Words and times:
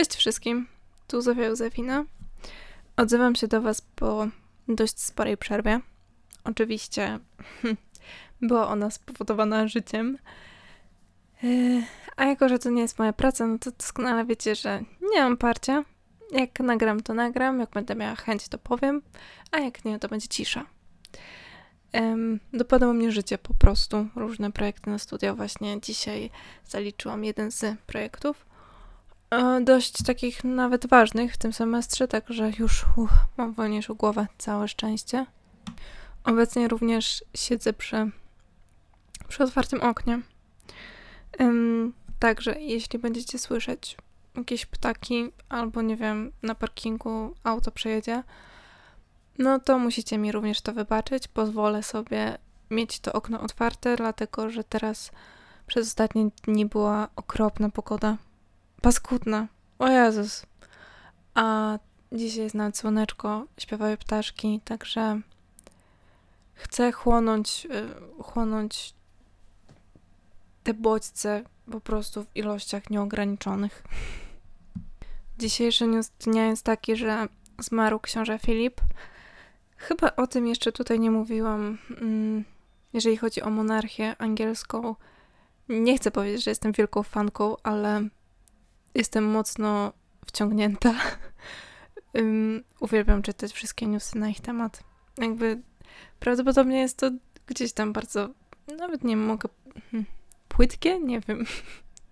Cześć 0.00 0.14
wszystkim, 0.16 0.66
tu 1.06 1.20
Zofia 1.20 1.46
Józefina. 1.46 2.04
Odzywam 2.96 3.34
się 3.34 3.48
do 3.48 3.62
Was 3.62 3.80
po 3.80 4.26
dość 4.68 5.00
sporej 5.00 5.36
przerwie. 5.36 5.80
Oczywiście 6.44 7.18
była 8.42 8.68
ona 8.68 8.90
spowodowana 8.90 9.68
życiem. 9.68 10.18
Yy, 11.42 11.82
a 12.16 12.24
jako, 12.24 12.48
że 12.48 12.58
to 12.58 12.70
nie 12.70 12.82
jest 12.82 12.98
moja 12.98 13.12
praca, 13.12 13.46
no 13.46 13.58
to 13.58 13.70
doskonale 13.70 14.24
wiecie, 14.24 14.54
że 14.54 14.82
nie 15.12 15.22
mam 15.22 15.36
parcia. 15.36 15.84
Jak 16.30 16.60
nagram, 16.60 17.00
to 17.00 17.14
nagram, 17.14 17.60
jak 17.60 17.70
będę 17.70 17.94
miała 17.94 18.14
chęć, 18.14 18.48
to 18.48 18.58
powiem, 18.58 19.02
a 19.50 19.58
jak 19.58 19.84
nie, 19.84 19.98
to 19.98 20.08
będzie 20.08 20.28
cisza. 20.28 20.66
Um, 21.92 22.40
dopadło 22.52 22.92
mnie 22.92 23.12
życie 23.12 23.38
po 23.38 23.54
prostu, 23.54 24.06
różne 24.16 24.52
projekty 24.52 24.90
na 24.90 24.98
studia. 24.98 25.34
Właśnie 25.34 25.80
dzisiaj 25.80 26.30
zaliczyłam 26.66 27.24
jeden 27.24 27.50
z 27.50 27.64
projektów. 27.86 28.49
E, 29.30 29.60
dość 29.60 30.02
takich 30.02 30.44
nawet 30.44 30.86
ważnych 30.86 31.34
w 31.34 31.38
tym 31.38 31.52
semestrze, 31.52 32.08
także 32.08 32.50
już 32.58 32.84
uh, 32.96 33.10
mam 33.36 33.52
wolniejszą 33.52 33.94
głowę, 33.94 34.26
całe 34.38 34.68
szczęście. 34.68 35.26
Obecnie 36.24 36.68
również 36.68 37.24
siedzę 37.34 37.72
przy, 37.72 38.10
przy 39.28 39.42
otwartym 39.44 39.80
oknie. 39.80 40.20
Także 42.18 42.60
jeśli 42.60 42.98
będziecie 42.98 43.38
słyszeć 43.38 43.96
jakieś 44.36 44.66
ptaki 44.66 45.32
albo 45.48 45.82
nie 45.82 45.96
wiem, 45.96 46.32
na 46.42 46.54
parkingu 46.54 47.34
auto 47.44 47.70
przejedzie, 47.70 48.22
no 49.38 49.58
to 49.58 49.78
musicie 49.78 50.18
mi 50.18 50.32
również 50.32 50.60
to 50.60 50.72
wybaczyć. 50.72 51.28
Pozwolę 51.28 51.82
sobie 51.82 52.38
mieć 52.70 53.00
to 53.00 53.12
okno 53.12 53.40
otwarte, 53.40 53.96
dlatego 53.96 54.50
że 54.50 54.64
teraz 54.64 55.10
przez 55.66 55.86
ostatnie 55.86 56.30
dni 56.44 56.66
była 56.66 57.08
okropna 57.16 57.70
pogoda. 57.70 58.16
Paskudna. 58.82 59.48
O 59.78 59.88
Jezus. 59.88 60.46
A 61.34 61.78
dzisiaj 62.12 62.42
jest 62.42 62.54
nawet 62.54 62.76
słoneczko, 62.76 63.46
śpiewają 63.58 63.96
ptaszki, 63.96 64.60
także 64.64 65.20
chcę 66.54 66.92
chłonąć, 66.92 67.66
y, 67.70 68.22
chłonąć 68.22 68.94
te 70.62 70.74
bodźce 70.74 71.44
po 71.70 71.80
prostu 71.80 72.24
w 72.24 72.36
ilościach 72.36 72.90
nieograniczonych. 72.90 73.82
Dzisiejszy 75.38 75.86
news 75.86 76.10
dnia 76.10 76.46
jest 76.46 76.64
taki, 76.64 76.96
że 76.96 77.28
zmarł 77.58 78.00
książę 78.00 78.38
Filip. 78.38 78.80
Chyba 79.76 80.16
o 80.16 80.26
tym 80.26 80.46
jeszcze 80.46 80.72
tutaj 80.72 81.00
nie 81.00 81.10
mówiłam. 81.10 81.78
Mm, 82.00 82.44
jeżeli 82.92 83.16
chodzi 83.16 83.42
o 83.42 83.50
monarchię 83.50 84.16
angielską, 84.18 84.94
nie 85.68 85.96
chcę 85.96 86.10
powiedzieć, 86.10 86.44
że 86.44 86.50
jestem 86.50 86.72
wielką 86.72 87.02
fanką, 87.02 87.56
ale 87.62 88.08
jestem 88.94 89.24
mocno 89.24 89.92
wciągnięta. 90.26 90.94
Um, 92.14 92.64
uwielbiam 92.80 93.22
czytać 93.22 93.52
wszystkie 93.52 93.86
newsy 93.86 94.18
na 94.18 94.28
ich 94.28 94.40
temat. 94.40 94.84
Jakby 95.18 95.62
prawdopodobnie 96.20 96.80
jest 96.80 96.96
to 96.96 97.10
gdzieś 97.46 97.72
tam 97.72 97.92
bardzo, 97.92 98.28
nawet 98.78 99.04
nie 99.04 99.16
mogę, 99.16 99.48
hmm, 99.90 100.06
płytkie, 100.48 101.00
nie 101.00 101.20
wiem, 101.20 101.44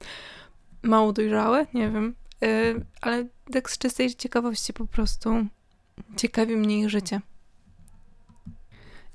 mało 0.82 1.12
dojrzałe, 1.12 1.66
nie 1.74 1.90
wiem, 1.90 2.14
yy, 2.40 2.84
ale 3.00 3.26
tak 3.52 3.70
z 3.70 3.78
czystej 3.78 4.14
ciekawości 4.14 4.72
po 4.72 4.86
prostu 4.86 5.46
ciekawi 6.16 6.56
mnie 6.56 6.80
ich 6.80 6.90
życie. 6.90 7.20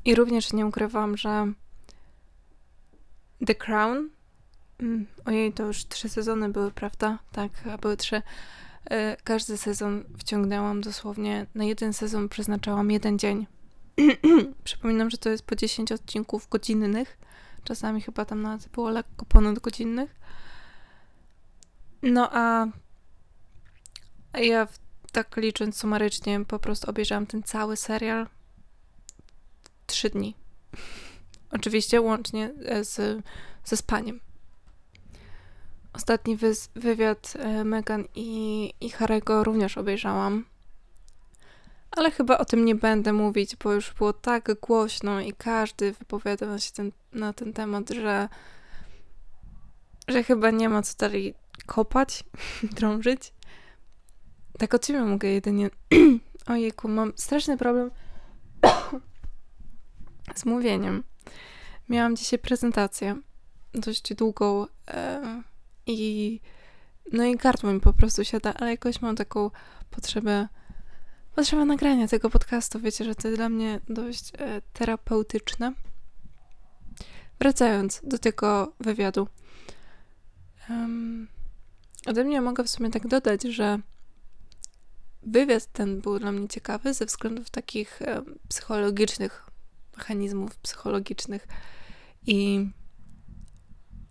I 0.05 0.15
również 0.15 0.53
nie 0.53 0.65
ukrywam, 0.65 1.17
że 1.17 1.53
The 3.45 3.55
Crown 3.55 4.09
Mm, 4.83 5.05
ojej, 5.25 5.53
to 5.53 5.63
już 5.63 5.85
trzy 5.85 6.09
sezony 6.09 6.49
były, 6.49 6.71
prawda? 6.71 7.19
Tak, 7.31 7.51
były 7.81 7.97
trzy. 7.97 8.21
E, 8.85 9.17
każdy 9.23 9.57
sezon 9.57 10.03
wciągnęłam 10.17 10.81
dosłownie, 10.81 11.45
na 11.55 11.63
jeden 11.63 11.93
sezon 11.93 12.29
przeznaczałam 12.29 12.91
jeden 12.91 13.19
dzień. 13.19 13.47
Przypominam, 14.63 15.09
że 15.09 15.17
to 15.17 15.29
jest 15.29 15.45
po 15.45 15.55
10 15.55 15.91
odcinków 15.91 16.49
godzinnych. 16.49 17.17
Czasami 17.63 18.01
chyba 18.01 18.25
tam 18.25 18.41
nawet 18.41 18.67
było 18.67 18.89
lekko 18.89 19.25
ponad 19.25 19.59
godzinnych. 19.59 20.15
No 22.01 22.29
a 22.31 22.67
ja 24.33 24.67
tak 25.11 25.37
licząc 25.37 25.77
sumarycznie 25.77 26.45
po 26.45 26.59
prostu 26.59 26.89
obejrzałam 26.89 27.27
ten 27.27 27.43
cały 27.43 27.77
serial 27.77 28.27
trzy 29.87 30.09
dni. 30.09 30.35
Oczywiście 31.57 32.01
łącznie 32.01 32.53
z, 32.81 33.23
ze 33.63 33.77
spaniem. 33.77 34.19
Ostatni 35.93 36.37
wywiad 36.75 37.33
e, 37.39 37.63
Megan 37.63 38.05
i, 38.15 38.73
i 38.81 38.89
Harego 38.89 39.43
również 39.43 39.77
obejrzałam. 39.77 40.45
Ale 41.91 42.11
chyba 42.11 42.37
o 42.37 42.45
tym 42.45 42.65
nie 42.65 42.75
będę 42.75 43.13
mówić, 43.13 43.55
bo 43.55 43.73
już 43.73 43.93
było 43.93 44.13
tak 44.13 44.59
głośno 44.59 45.21
i 45.21 45.33
każdy 45.33 45.91
wypowiadał 45.91 46.59
się 46.59 46.71
ten, 46.71 46.91
na 47.11 47.33
ten 47.33 47.53
temat, 47.53 47.89
że, 47.89 48.29
że 50.07 50.23
chyba 50.23 50.51
nie 50.51 50.69
ma 50.69 50.81
co 50.81 50.97
dalej 50.97 51.33
kopać, 51.65 52.23
drążyć. 52.77 53.33
Tak 54.59 54.73
od 54.73 54.85
ciebie 54.85 55.01
mogę 55.01 55.27
jedynie. 55.27 55.69
Ojejku, 56.45 56.87
mam 56.87 57.13
straszny 57.15 57.57
problem 57.57 57.91
z 60.35 60.45
mówieniem. 60.45 61.03
Miałam 61.89 62.15
dzisiaj 62.15 62.39
prezentację, 62.39 63.15
dość 63.73 64.13
długą. 64.13 64.65
E 64.87 65.52
i 65.87 66.39
no 67.11 67.25
i 67.25 67.35
gardło 67.35 67.73
mi 67.73 67.79
po 67.79 67.93
prostu 67.93 68.25
siada, 68.25 68.53
ale 68.53 68.71
jakoś 68.71 69.01
mam 69.01 69.15
taką 69.15 69.51
potrzebę 69.89 70.47
potrzeba 71.35 71.65
nagrania 71.65 72.07
tego 72.07 72.29
podcastu. 72.29 72.79
Wiecie, 72.79 73.05
że 73.05 73.15
to 73.15 73.27
jest 73.27 73.39
dla 73.39 73.49
mnie 73.49 73.79
dość 73.89 74.31
e, 74.37 74.61
terapeutyczne. 74.73 75.73
Wracając 77.39 78.01
do 78.03 78.17
tego 78.17 78.73
wywiadu. 78.79 79.27
Um, 80.69 81.27
ode 82.05 82.23
mnie 82.23 82.41
mogę 82.41 82.63
w 82.63 82.69
sumie 82.69 82.89
tak 82.89 83.07
dodać, 83.07 83.43
że 83.43 83.79
wywiad 85.23 85.65
ten 85.65 86.01
był 86.01 86.19
dla 86.19 86.31
mnie 86.31 86.47
ciekawy 86.47 86.93
ze 86.93 87.05
względów 87.05 87.49
takich 87.49 88.01
e, 88.01 88.21
psychologicznych, 88.49 89.49
mechanizmów 89.97 90.57
psychologicznych 90.57 91.47
i 92.27 92.69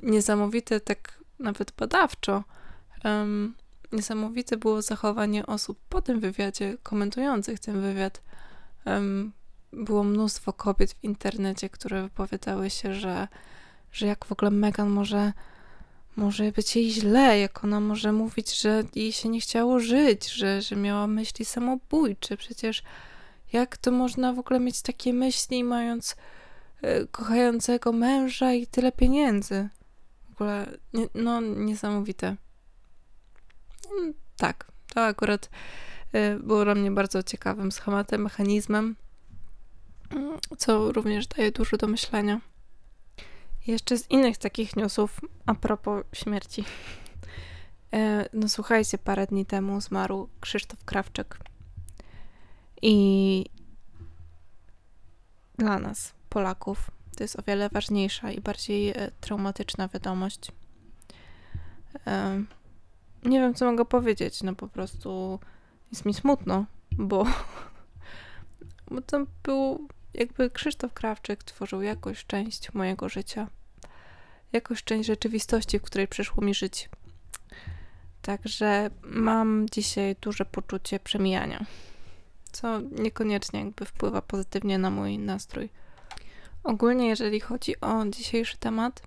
niesamowite 0.02 0.80
tak 0.80 1.21
nawet 1.42 1.72
badawczo. 1.72 2.44
Um, 3.04 3.54
niesamowite 3.92 4.56
było 4.56 4.82
zachowanie 4.82 5.46
osób 5.46 5.78
po 5.88 6.02
tym 6.02 6.20
wywiadzie, 6.20 6.76
komentujących 6.82 7.60
ten 7.60 7.80
wywiad. 7.80 8.22
Um, 8.86 9.32
było 9.72 10.04
mnóstwo 10.04 10.52
kobiet 10.52 10.92
w 10.92 11.04
internecie, 11.04 11.68
które 11.68 12.02
wypowiadały 12.02 12.70
się, 12.70 12.94
że, 12.94 13.28
że 13.92 14.06
jak 14.06 14.24
w 14.24 14.32
ogóle 14.32 14.50
Megan 14.50 14.88
może, 14.88 15.32
może 16.16 16.52
być 16.52 16.76
jej 16.76 16.90
źle, 16.90 17.38
jak 17.38 17.64
ona 17.64 17.80
może 17.80 18.12
mówić, 18.12 18.60
że 18.60 18.82
jej 18.94 19.12
się 19.12 19.28
nie 19.28 19.40
chciało 19.40 19.80
żyć, 19.80 20.30
że, 20.30 20.62
że 20.62 20.76
miała 20.76 21.06
myśli 21.06 21.44
samobójcze. 21.44 22.36
Przecież 22.36 22.82
jak 23.52 23.76
to 23.76 23.90
można 23.90 24.32
w 24.32 24.38
ogóle 24.38 24.60
mieć 24.60 24.82
takie 24.82 25.12
myśli, 25.12 25.64
mając 25.64 26.16
y, 26.84 27.08
kochającego 27.10 27.92
męża 27.92 28.52
i 28.52 28.66
tyle 28.66 28.92
pieniędzy? 28.92 29.68
Ogóle 30.32 30.78
nie, 30.92 31.06
no 31.14 31.40
niesamowite. 31.40 32.36
Mm, 33.98 34.14
tak, 34.36 34.72
to 34.94 35.04
akurat 35.04 35.50
y, 36.14 36.38
było 36.40 36.64
dla 36.64 36.74
mnie 36.74 36.90
bardzo 36.90 37.22
ciekawym 37.22 37.72
schematem, 37.72 38.22
mechanizmem, 38.22 38.96
co 40.58 40.92
również 40.92 41.26
daje 41.26 41.52
dużo 41.52 41.76
do 41.76 41.86
myślenia. 41.86 42.40
Jeszcze 43.66 43.98
z 43.98 44.10
innych 44.10 44.38
takich 44.38 44.76
newsów 44.76 45.20
a 45.46 45.54
propos 45.54 46.04
śmierci. 46.12 46.64
E, 47.92 48.28
no 48.32 48.48
słuchajcie, 48.48 48.98
parę 48.98 49.26
dni 49.26 49.46
temu 49.46 49.80
zmarł 49.80 50.28
Krzysztof 50.40 50.84
Krawczyk. 50.84 51.38
I 52.82 53.46
dla 55.58 55.78
nas, 55.78 56.14
Polaków, 56.28 56.90
to 57.16 57.24
jest 57.24 57.38
o 57.38 57.42
wiele 57.42 57.68
ważniejsza 57.68 58.32
i 58.32 58.40
bardziej 58.40 58.88
e, 58.88 59.10
traumatyczna 59.20 59.88
wiadomość. 59.88 60.52
Nie 63.24 63.40
wiem, 63.40 63.54
co 63.54 63.64
mogę 63.70 63.84
powiedzieć. 63.84 64.42
No 64.42 64.54
po 64.54 64.68
prostu 64.68 65.38
jest 65.92 66.04
mi 66.04 66.14
smutno, 66.14 66.66
bo, 66.92 67.26
bo 68.90 69.00
to 69.00 69.26
był 69.42 69.88
jakby 70.14 70.50
Krzysztof 70.50 70.92
Krawczyk 70.92 71.44
tworzył 71.44 71.82
jakąś 71.82 72.24
część 72.26 72.74
mojego 72.74 73.08
życia. 73.08 73.46
Jakąś 74.52 74.84
część 74.84 75.06
rzeczywistości, 75.06 75.78
w 75.78 75.82
której 75.82 76.08
przyszło 76.08 76.44
mi 76.44 76.54
żyć. 76.54 76.88
Także 78.22 78.90
mam 79.02 79.66
dzisiaj 79.68 80.16
duże 80.20 80.44
poczucie 80.44 81.00
przemijania, 81.00 81.66
co 82.52 82.80
niekoniecznie 82.80 83.60
jakby 83.60 83.84
wpływa 83.84 84.22
pozytywnie 84.22 84.78
na 84.78 84.90
mój 84.90 85.18
nastrój. 85.18 85.68
Ogólnie, 86.64 87.08
jeżeli 87.08 87.40
chodzi 87.40 87.80
o 87.80 88.06
dzisiejszy 88.06 88.56
temat, 88.56 89.02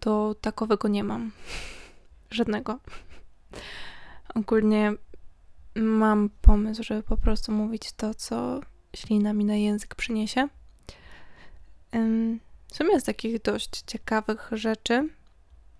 to 0.00 0.34
takowego 0.34 0.88
nie 0.88 1.04
mam. 1.04 1.32
Żadnego. 2.30 2.78
Ogólnie 4.34 4.92
mam 5.74 6.30
pomysł, 6.42 6.82
żeby 6.82 7.02
po 7.02 7.16
prostu 7.16 7.52
mówić 7.52 7.92
to, 7.92 8.14
co 8.14 8.60
ślina 8.96 9.32
mi 9.32 9.44
na 9.44 9.56
język 9.56 9.94
przyniesie. 9.94 10.48
W 12.72 12.76
sumie 12.76 13.00
z 13.00 13.04
takich 13.04 13.42
dość 13.42 13.82
ciekawych 13.86 14.48
rzeczy 14.52 15.08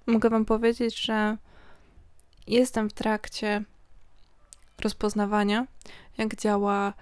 mogę 0.06 0.31
Wam 0.31 0.44
powiedzieć, 0.44 1.00
że 1.00 1.37
jestem 2.46 2.90
w 2.90 2.93
trakcie 2.93 3.64
rozpoznawania, 4.81 5.66
jak 6.19 6.37
działa 6.37 6.93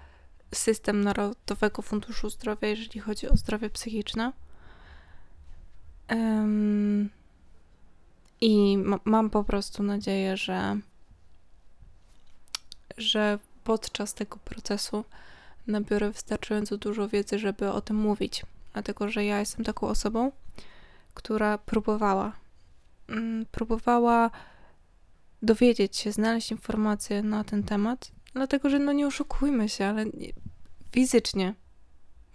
system 0.53 1.03
Narodowego 1.03 1.81
Funduszu 1.81 2.29
Zdrowia, 2.29 2.67
jeżeli 2.67 2.99
chodzi 2.99 3.29
o 3.29 3.37
zdrowie 3.37 3.69
psychiczne. 3.69 4.33
Um, 6.09 7.09
I 8.41 8.77
ma, 8.77 8.99
mam 9.05 9.29
po 9.29 9.43
prostu 9.43 9.83
nadzieję, 9.83 10.37
że, 10.37 10.77
że 12.97 13.39
podczas 13.63 14.13
tego 14.13 14.37
procesu 14.37 15.05
nabiorę 15.67 16.11
wystarczająco 16.11 16.77
dużo 16.77 17.07
wiedzy, 17.07 17.39
żeby 17.39 17.71
o 17.71 17.81
tym 17.81 17.95
mówić. 17.95 18.45
Dlatego, 18.73 19.09
że 19.09 19.25
ja 19.25 19.39
jestem 19.39 19.65
taką 19.65 19.87
osobą, 19.87 20.31
która 21.13 21.57
próbowała. 21.57 22.31
Mm, 23.09 23.45
próbowała 23.51 24.31
dowiedzieć 25.41 25.97
się, 25.97 26.11
znaleźć 26.11 26.51
informacje 26.51 27.23
na 27.23 27.43
ten 27.43 27.63
temat, 27.63 28.11
dlatego 28.33 28.69
że 28.69 28.79
no 28.79 28.91
nie 28.91 29.07
oszukujmy 29.07 29.69
się, 29.69 29.85
ale 29.85 30.05
fizycznie, 30.91 31.55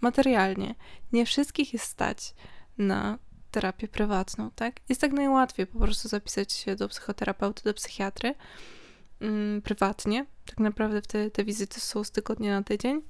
materialnie 0.01 0.75
nie 1.13 1.25
wszystkich 1.25 1.73
jest 1.73 1.85
stać 1.85 2.33
na 2.77 3.19
terapię 3.51 3.87
prywatną, 3.87 4.51
tak? 4.51 4.75
Jest 4.89 5.01
tak 5.01 5.11
najłatwiej 5.11 5.67
po 5.67 5.79
prostu 5.79 6.07
zapisać 6.07 6.53
się 6.53 6.75
do 6.75 6.87
psychoterapeuty, 6.87 7.63
do 7.63 7.73
psychiatry 7.73 8.35
mm, 9.19 9.61
prywatnie. 9.61 10.25
Tak 10.45 10.59
naprawdę 10.59 11.01
te, 11.01 11.31
te 11.31 11.45
wizyty 11.45 11.79
są 11.79 12.03
z 12.03 12.11
tygodnia 12.11 12.59
na 12.59 12.63
tydzień. 12.63 13.01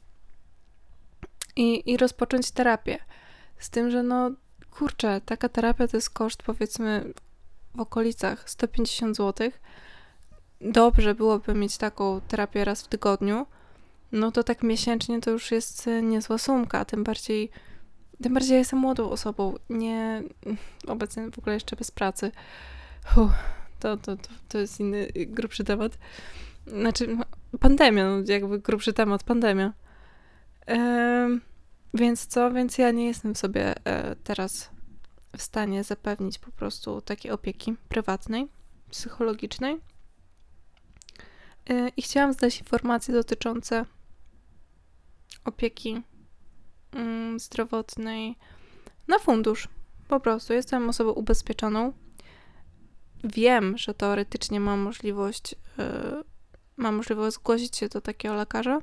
I, 1.55 1.91
I 1.91 1.97
rozpocząć 1.97 2.51
terapię. 2.51 2.99
Z 3.57 3.69
tym, 3.69 3.91
że 3.91 4.03
no 4.03 4.31
kurczę, 4.71 5.21
taka 5.25 5.49
terapia 5.49 5.87
to 5.87 5.97
jest 5.97 6.09
koszt 6.09 6.43
powiedzmy 6.43 7.13
w 7.75 7.79
okolicach 7.79 8.49
150 8.49 9.17
zł. 9.17 9.51
Dobrze 10.61 11.15
byłoby 11.15 11.53
mieć 11.53 11.77
taką 11.77 12.21
terapię 12.21 12.65
raz 12.65 12.81
w 12.81 12.87
tygodniu, 12.87 13.45
no 14.11 14.31
to 14.31 14.43
tak 14.43 14.63
miesięcznie 14.63 15.21
to 15.21 15.31
już 15.31 15.51
jest 15.51 15.87
e, 15.87 16.01
niezła 16.01 16.37
sumka, 16.37 16.85
tym 16.85 17.03
bardziej 17.03 17.51
tym 18.23 18.33
bardziej 18.33 18.57
jestem 18.57 18.79
młodą 18.79 19.09
osobą, 19.09 19.55
nie 19.69 20.23
obecnie 20.87 21.31
w 21.31 21.39
ogóle 21.39 21.53
jeszcze 21.53 21.75
bez 21.75 21.91
pracy. 21.91 22.31
Uff, 23.17 23.33
to, 23.79 23.97
to, 23.97 24.15
to, 24.15 24.29
to 24.49 24.57
jest 24.57 24.79
inny, 24.79 25.07
grubszy 25.15 25.63
temat. 25.63 25.97
Znaczy, 26.67 27.17
pandemia, 27.59 28.09
no 28.09 28.23
jakby 28.27 28.59
grubszy 28.59 28.93
temat, 28.93 29.23
pandemia. 29.23 29.73
Ehm, 30.65 31.39
więc 31.93 32.25
co? 32.25 32.51
Więc 32.51 32.77
ja 32.77 32.91
nie 32.91 33.05
jestem 33.05 33.35
sobie 33.35 33.85
e, 33.85 34.15
teraz 34.15 34.69
w 35.37 35.41
stanie 35.41 35.83
zapewnić 35.83 36.39
po 36.39 36.51
prostu 36.51 37.01
takiej 37.01 37.31
opieki 37.31 37.75
prywatnej, 37.89 38.47
psychologicznej. 38.91 39.77
E, 41.69 41.89
I 41.97 42.01
chciałam 42.01 42.33
zdać 42.33 42.59
informacje 42.59 43.13
dotyczące 43.13 43.85
opieki 45.45 46.01
mm, 46.91 47.39
zdrowotnej 47.39 48.35
na 49.07 49.19
fundusz. 49.19 49.67
Po 50.07 50.19
prostu 50.19 50.53
jestem 50.53 50.89
osobą 50.89 51.11
ubezpieczoną. 51.11 51.93
Wiem, 53.23 53.77
że 53.77 53.93
teoretycznie 53.93 54.59
mam 54.59 54.79
możliwość, 54.79 55.55
yy, 55.77 56.23
mam 56.77 56.95
możliwość 56.95 57.35
zgłosić 57.35 57.77
się 57.77 57.87
do 57.87 58.01
takiego 58.01 58.35
lekarza, 58.35 58.79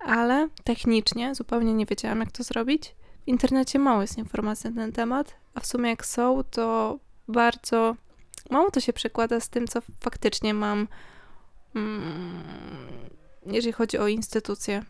ale 0.00 0.48
technicznie 0.64 1.34
zupełnie 1.34 1.74
nie 1.74 1.86
wiedziałam, 1.86 2.20
jak 2.20 2.32
to 2.32 2.42
zrobić. 2.42 2.94
W 3.24 3.28
internecie 3.28 3.78
mało 3.78 4.00
jest 4.00 4.18
informacji 4.18 4.70
na 4.70 4.82
ten 4.82 4.92
temat, 4.92 5.34
a 5.54 5.60
w 5.60 5.66
sumie 5.66 5.90
jak 5.90 6.06
są, 6.06 6.44
to 6.44 6.98
bardzo 7.28 7.96
mało 8.50 8.70
to 8.70 8.80
się 8.80 8.92
przekłada 8.92 9.40
z 9.40 9.48
tym, 9.48 9.66
co 9.66 9.80
faktycznie 10.00 10.54
mam, 10.54 10.88
jeżeli 13.46 13.72
chodzi 13.72 13.98
o 13.98 14.08
instytucje 14.08 14.84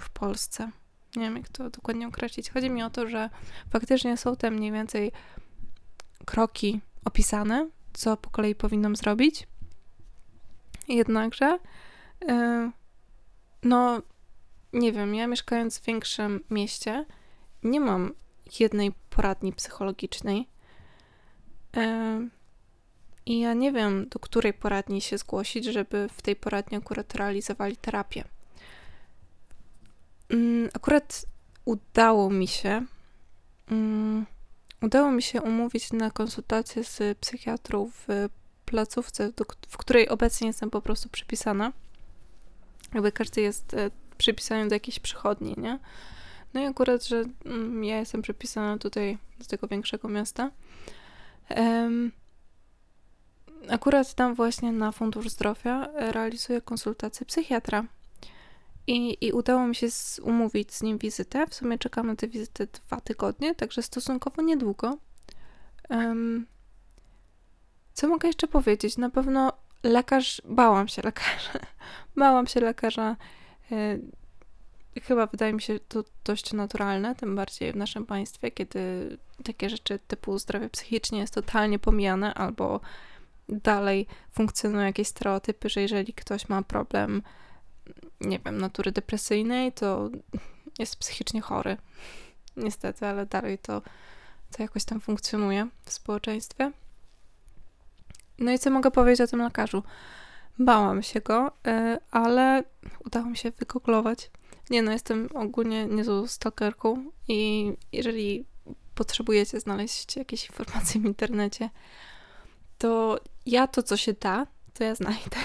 w 0.00 0.10
Polsce. 0.10 0.70
Nie 1.16 1.22
wiem, 1.22 1.36
jak 1.36 1.48
to 1.48 1.70
dokładnie 1.70 2.08
określić. 2.08 2.50
Chodzi 2.50 2.70
mi 2.70 2.82
o 2.82 2.90
to, 2.90 3.08
że 3.08 3.30
faktycznie 3.70 4.16
są 4.16 4.36
te 4.36 4.50
mniej 4.50 4.72
więcej 4.72 5.12
kroki 6.24 6.80
opisane, 7.04 7.68
co 7.92 8.16
po 8.16 8.30
kolei 8.30 8.54
powinnam 8.54 8.96
zrobić. 8.96 9.46
Jednakże, 10.88 11.58
yy, 12.28 12.70
no, 13.62 14.02
nie 14.72 14.92
wiem, 14.92 15.14
ja 15.14 15.26
mieszkając 15.26 15.78
w 15.78 15.84
większym 15.84 16.40
mieście, 16.50 17.06
nie 17.62 17.80
mam 17.80 18.12
jednej 18.60 18.92
poradni 19.10 19.52
psychologicznej. 19.52 20.48
I 23.26 23.40
ja 23.40 23.54
nie 23.54 23.72
wiem, 23.72 24.08
do 24.08 24.18
której 24.18 24.54
poradni 24.54 25.00
się 25.00 25.18
zgłosić, 25.18 25.64
żeby 25.64 26.08
w 26.12 26.22
tej 26.22 26.36
poradni 26.36 26.76
akurat 26.78 27.14
realizowali 27.14 27.76
terapię. 27.76 28.24
Mm, 30.28 30.68
akurat 30.74 31.26
udało 31.64 32.30
mi 32.30 32.48
się. 32.48 32.86
Mm, 33.70 34.26
udało 34.82 35.10
mi 35.10 35.22
się 35.22 35.42
umówić 35.42 35.92
na 35.92 36.10
konsultację 36.10 36.84
z 36.84 37.18
psychiatrą 37.18 37.90
w 37.90 38.28
placówce, 38.64 39.32
w 39.68 39.76
której 39.76 40.08
obecnie 40.08 40.46
jestem 40.46 40.70
po 40.70 40.82
prostu 40.82 41.08
przypisana. 41.08 41.72
Jakby 42.94 43.12
każdy 43.12 43.40
jest 43.40 43.74
e, 43.74 43.90
przypisany 44.18 44.68
do 44.68 44.74
jakiejś 44.74 45.00
przychodni, 45.00 45.54
nie? 45.58 45.78
No 46.54 46.60
i 46.60 46.64
akurat, 46.64 47.04
że 47.04 47.24
mm, 47.44 47.84
ja 47.84 47.98
jestem 47.98 48.22
przypisana 48.22 48.78
tutaj 48.78 49.18
do 49.38 49.44
tego 49.44 49.68
większego 49.68 50.08
miasta. 50.08 50.50
Akurat 53.68 54.14
tam 54.14 54.34
właśnie 54.34 54.72
na 54.72 54.92
Fundusz 54.92 55.28
Zdrowia 55.28 55.88
realizuję 55.94 56.60
konsultację 56.60 57.26
psychiatra. 57.26 57.84
I, 58.86 59.26
I 59.26 59.32
udało 59.32 59.66
mi 59.66 59.74
się 59.74 59.90
z, 59.90 60.18
umówić 60.18 60.74
z 60.74 60.82
nim 60.82 60.98
wizytę. 60.98 61.46
W 61.46 61.54
sumie 61.54 61.78
czekam 61.78 62.06
na 62.06 62.16
tę 62.16 62.28
wizytę 62.28 62.66
dwa 62.66 63.00
tygodnie, 63.00 63.54
także 63.54 63.82
stosunkowo 63.82 64.42
niedługo. 64.42 64.98
Um, 65.90 66.46
co 67.94 68.08
mogę 68.08 68.28
jeszcze 68.28 68.48
powiedzieć? 68.48 68.96
Na 68.96 69.10
pewno 69.10 69.52
lekarz, 69.82 70.42
bałam 70.44 70.88
się 70.88 71.02
lekarza. 71.02 71.52
bałam 72.16 72.46
się 72.46 72.60
lekarza. 72.60 73.16
E, 73.72 73.98
chyba 75.02 75.26
wydaje 75.26 75.52
mi 75.52 75.62
się 75.62 75.80
to 75.80 76.04
dość 76.24 76.52
naturalne, 76.52 77.14
tym 77.14 77.36
bardziej 77.36 77.72
w 77.72 77.76
naszym 77.76 78.06
państwie, 78.06 78.50
kiedy 78.50 78.80
takie 79.44 79.70
rzeczy 79.70 79.98
typu 79.98 80.38
zdrowie 80.38 80.70
psychiczne 80.70 81.18
jest 81.18 81.34
totalnie 81.34 81.78
pomijane, 81.78 82.34
albo 82.34 82.80
dalej 83.50 84.06
funkcjonują 84.32 84.86
jakieś 84.86 85.08
stereotypy, 85.08 85.68
że 85.68 85.82
jeżeli 85.82 86.14
ktoś 86.14 86.48
ma 86.48 86.62
problem 86.62 87.22
nie 88.20 88.38
wiem, 88.38 88.58
natury 88.58 88.92
depresyjnej, 88.92 89.72
to 89.72 90.10
jest 90.78 90.96
psychicznie 90.96 91.40
chory. 91.40 91.76
Niestety, 92.56 93.06
ale 93.06 93.26
dalej 93.26 93.58
to, 93.58 93.82
to 94.56 94.62
jakoś 94.62 94.84
tam 94.84 95.00
funkcjonuje 95.00 95.68
w 95.84 95.92
społeczeństwie. 95.92 96.72
No 98.38 98.52
i 98.52 98.58
co 98.58 98.70
mogę 98.70 98.90
powiedzieć 98.90 99.20
o 99.20 99.26
tym 99.26 99.42
lekarzu? 99.42 99.82
Bałam 100.58 101.02
się 101.02 101.20
go, 101.20 101.48
y, 101.48 101.98
ale 102.10 102.64
udało 103.06 103.26
mi 103.26 103.36
się 103.36 103.50
wygoglować. 103.50 104.30
Nie 104.70 104.82
no, 104.82 104.92
jestem 104.92 105.28
ogólnie 105.34 105.86
niezłą 105.86 106.26
stalkerką 106.26 107.04
i 107.28 107.72
jeżeli 107.92 108.44
potrzebujecie 108.94 109.60
znaleźć 109.60 110.16
jakieś 110.16 110.46
informacje 110.46 111.00
w 111.00 111.04
internecie, 111.04 111.70
to 112.78 113.20
ja 113.50 113.66
to, 113.66 113.82
co 113.82 113.96
się 113.96 114.12
da, 114.12 114.46
to 114.74 114.84
ja 114.84 114.94
znajdę. 114.94 115.36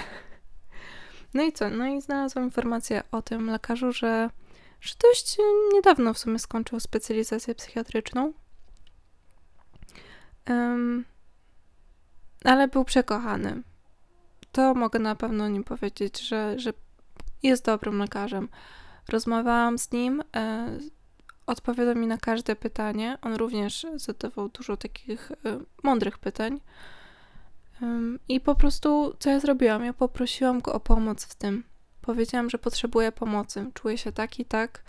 No 1.34 1.42
i 1.42 1.52
co? 1.52 1.70
No 1.70 1.86
i 1.86 2.00
znalazłam 2.00 2.44
informację 2.44 3.02
o 3.12 3.22
tym 3.22 3.50
lekarzu, 3.50 3.92
że, 3.92 4.30
że 4.80 4.94
dość 5.02 5.36
niedawno 5.74 6.14
w 6.14 6.18
sumie 6.18 6.38
skończył 6.38 6.80
specjalizację 6.80 7.54
psychiatryczną. 7.54 8.32
Um, 10.48 11.04
ale 12.44 12.68
był 12.68 12.84
przekochany. 12.84 13.62
To 14.52 14.74
mogę 14.74 14.98
na 14.98 15.14
pewno 15.14 15.48
nim 15.48 15.64
powiedzieć, 15.64 16.20
że, 16.20 16.58
że 16.58 16.72
jest 17.42 17.64
dobrym 17.64 17.98
lekarzem. 17.98 18.48
Rozmawiałam 19.08 19.78
z 19.78 19.92
nim, 19.92 20.22
e, 20.36 20.78
odpowiadał 21.46 21.94
mi 21.94 22.06
na 22.06 22.18
każde 22.18 22.56
pytanie. 22.56 23.18
On 23.22 23.34
również 23.34 23.86
zadawał 23.94 24.48
dużo 24.48 24.76
takich 24.76 25.32
e, 25.32 25.34
mądrych 25.82 26.18
pytań. 26.18 26.60
I 28.28 28.40
po 28.40 28.54
prostu, 28.54 29.14
co 29.18 29.30
ja 29.30 29.40
zrobiłam? 29.40 29.84
Ja 29.84 29.92
poprosiłam 29.92 30.60
go 30.60 30.72
o 30.72 30.80
pomoc 30.80 31.24
w 31.24 31.34
tym. 31.34 31.64
Powiedziałam, 32.00 32.50
że 32.50 32.58
potrzebuję 32.58 33.12
pomocy. 33.12 33.70
Czuję 33.74 33.98
się 33.98 34.12
tak 34.12 34.38
i 34.38 34.44
tak, 34.44 34.82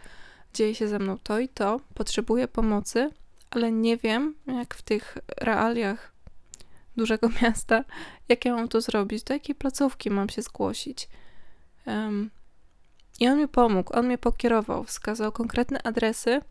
dzieje 0.53 0.75
się 0.75 0.87
ze 0.87 0.99
mną 0.99 1.17
to 1.23 1.39
i 1.39 1.49
to, 1.49 1.79
potrzebuję 1.93 2.47
pomocy, 2.47 3.09
ale 3.49 3.71
nie 3.71 3.97
wiem, 3.97 4.35
jak 4.47 4.75
w 4.75 4.81
tych 4.81 5.17
realiach 5.41 6.11
dużego 6.97 7.29
miasta, 7.41 7.83
jak 8.29 8.45
ja 8.45 8.55
mam 8.55 8.67
to 8.67 8.81
zrobić, 8.81 9.23
do 9.23 9.33
jakiej 9.33 9.55
placówki 9.55 10.09
mam 10.09 10.29
się 10.29 10.41
zgłosić. 10.41 11.09
Um, 11.85 12.29
I 13.19 13.27
on 13.27 13.37
mi 13.37 13.47
pomógł, 13.47 13.93
on 13.93 14.05
mnie 14.05 14.17
pokierował, 14.17 14.83
wskazał 14.83 15.31
konkretne 15.31 15.79
adresy. 15.83 16.41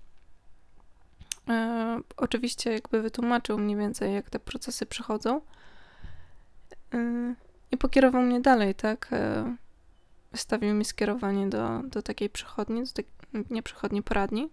E, 1.49 2.01
oczywiście 2.17 2.73
jakby 2.73 3.03
wytłumaczył 3.03 3.59
mniej 3.59 3.77
więcej, 3.77 4.15
jak 4.15 4.31
te 4.31 4.39
procesy 4.39 4.87
przechodzą. 4.87 5.41
E, 6.95 7.35
I 7.73 7.77
pokierował 7.77 8.23
mnie 8.23 8.41
dalej, 8.41 8.75
tak? 8.75 9.09
E, 9.13 9.57
wystawił 10.33 10.75
mi 10.75 10.85
skierowanie 10.85 11.49
do, 11.49 11.83
do 11.83 12.03
takiej 12.03 12.31
przychodni, 12.31 12.83
do 12.83 12.93
tak, 12.93 13.07
nie 13.51 13.63
przychodni, 13.63 14.03
poradni. 14.03 14.49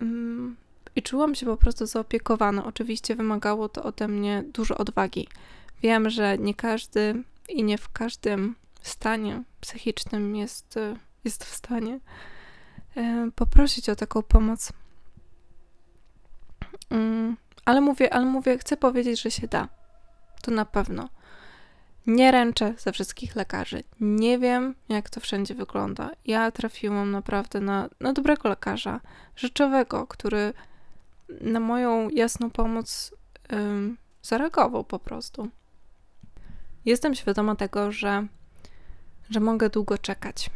Um, 0.00 0.56
I 0.96 1.02
czułam 1.02 1.34
się 1.34 1.46
po 1.46 1.56
prostu 1.56 1.86
zaopiekowana. 1.86 2.64
Oczywiście 2.64 3.16
wymagało 3.16 3.68
to 3.68 3.82
ode 3.82 4.08
mnie 4.08 4.44
dużo 4.52 4.78
odwagi. 4.78 5.28
Wiem, 5.82 6.10
że 6.10 6.38
nie 6.38 6.54
każdy 6.54 7.22
i 7.48 7.64
nie 7.64 7.78
w 7.78 7.92
każdym 7.92 8.54
stanie 8.82 9.42
psychicznym 9.60 10.36
jest, 10.36 10.76
e, 10.76 10.96
jest 11.24 11.44
w 11.44 11.54
stanie 11.54 12.00
e, 12.96 13.30
poprosić 13.34 13.88
o 13.88 13.96
taką 13.96 14.22
pomoc. 14.22 14.72
Um, 16.90 17.36
ale 17.64 17.80
mówię, 17.80 18.14
ale 18.14 18.26
mówię, 18.26 18.58
chcę 18.58 18.76
powiedzieć, 18.76 19.22
że 19.22 19.30
się 19.30 19.46
da. 19.46 19.68
To 20.46 20.52
na 20.52 20.64
pewno. 20.64 21.08
Nie 22.06 22.32
ręczę 22.32 22.74
ze 22.78 22.92
wszystkich 22.92 23.36
lekarzy. 23.36 23.82
Nie 24.00 24.38
wiem, 24.38 24.74
jak 24.88 25.10
to 25.10 25.20
wszędzie 25.20 25.54
wygląda. 25.54 26.10
Ja 26.24 26.50
trafiłam 26.50 27.10
naprawdę 27.10 27.60
na, 27.60 27.88
na 28.00 28.12
dobrego 28.12 28.48
lekarza, 28.48 29.00
rzeczowego, 29.36 30.06
który 30.06 30.52
na 31.40 31.60
moją 31.60 32.08
jasną 32.08 32.50
pomoc 32.50 33.14
ym, 33.52 33.96
zareagował 34.22 34.84
po 34.84 34.98
prostu. 34.98 35.48
Jestem 36.84 37.14
świadoma 37.14 37.56
tego, 37.56 37.92
że, 37.92 38.26
że 39.30 39.40
mogę 39.40 39.70
długo 39.70 39.98
czekać. 39.98 40.50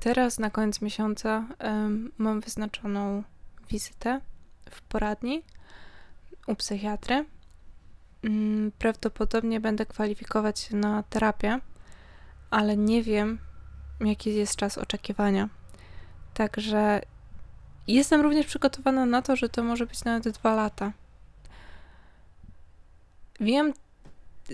Teraz 0.00 0.38
na 0.38 0.50
koniec 0.50 0.80
miesiąca 0.80 1.46
ym, 1.64 2.12
mam 2.18 2.40
wyznaczoną 2.40 3.22
wizytę 3.70 4.20
w 4.70 4.82
poradni 4.82 5.42
u 6.46 6.54
psychiatry 6.54 7.24
prawdopodobnie 8.78 9.60
będę 9.60 9.86
kwalifikować 9.86 10.58
się 10.58 10.76
na 10.76 11.02
terapię, 11.02 11.58
ale 12.50 12.76
nie 12.76 13.02
wiem, 13.02 13.38
jaki 14.00 14.34
jest 14.34 14.56
czas 14.56 14.78
oczekiwania. 14.78 15.48
Także 16.34 17.00
jestem 17.88 18.20
również 18.20 18.46
przygotowana 18.46 19.06
na 19.06 19.22
to, 19.22 19.36
że 19.36 19.48
to 19.48 19.62
może 19.62 19.86
być 19.86 20.04
nawet 20.04 20.28
dwa 20.28 20.54
lata. 20.54 20.92
Wiem 23.40 23.72